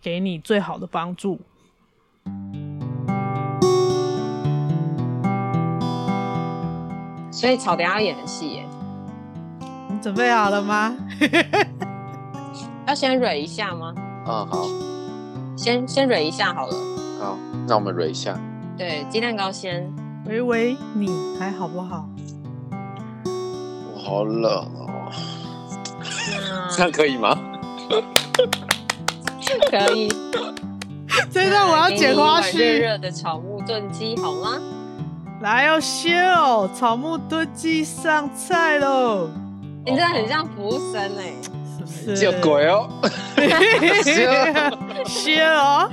[0.00, 1.40] 给你最好的帮助。
[7.32, 8.66] 所以草等下要演戏耶，
[9.88, 10.94] 你准备好了吗？
[12.86, 13.94] 要先蕊一下吗？
[14.26, 14.66] 嗯，好，
[15.56, 16.76] 先先蕊一下好了。
[17.18, 18.38] 好，那我们蕊一下。
[18.76, 19.90] 对，鸡蛋糕先。
[20.26, 21.10] 喂喂，你
[21.40, 22.06] 还好不好？
[23.94, 25.10] 我好冷哦，
[26.30, 27.36] 嗯、 这样可以吗？
[29.70, 30.08] 可以。
[31.30, 32.58] 这段我要剪花絮。
[32.58, 34.60] 热热的草木炖鸡，好吗？
[35.42, 39.28] 来哦，谢哦，草木堆积上菜喽！
[39.84, 41.32] 你真的很像服务生哎，
[41.86, 42.16] 是不是？
[42.16, 42.88] 见鬼哦！
[45.04, 45.90] 谢哦。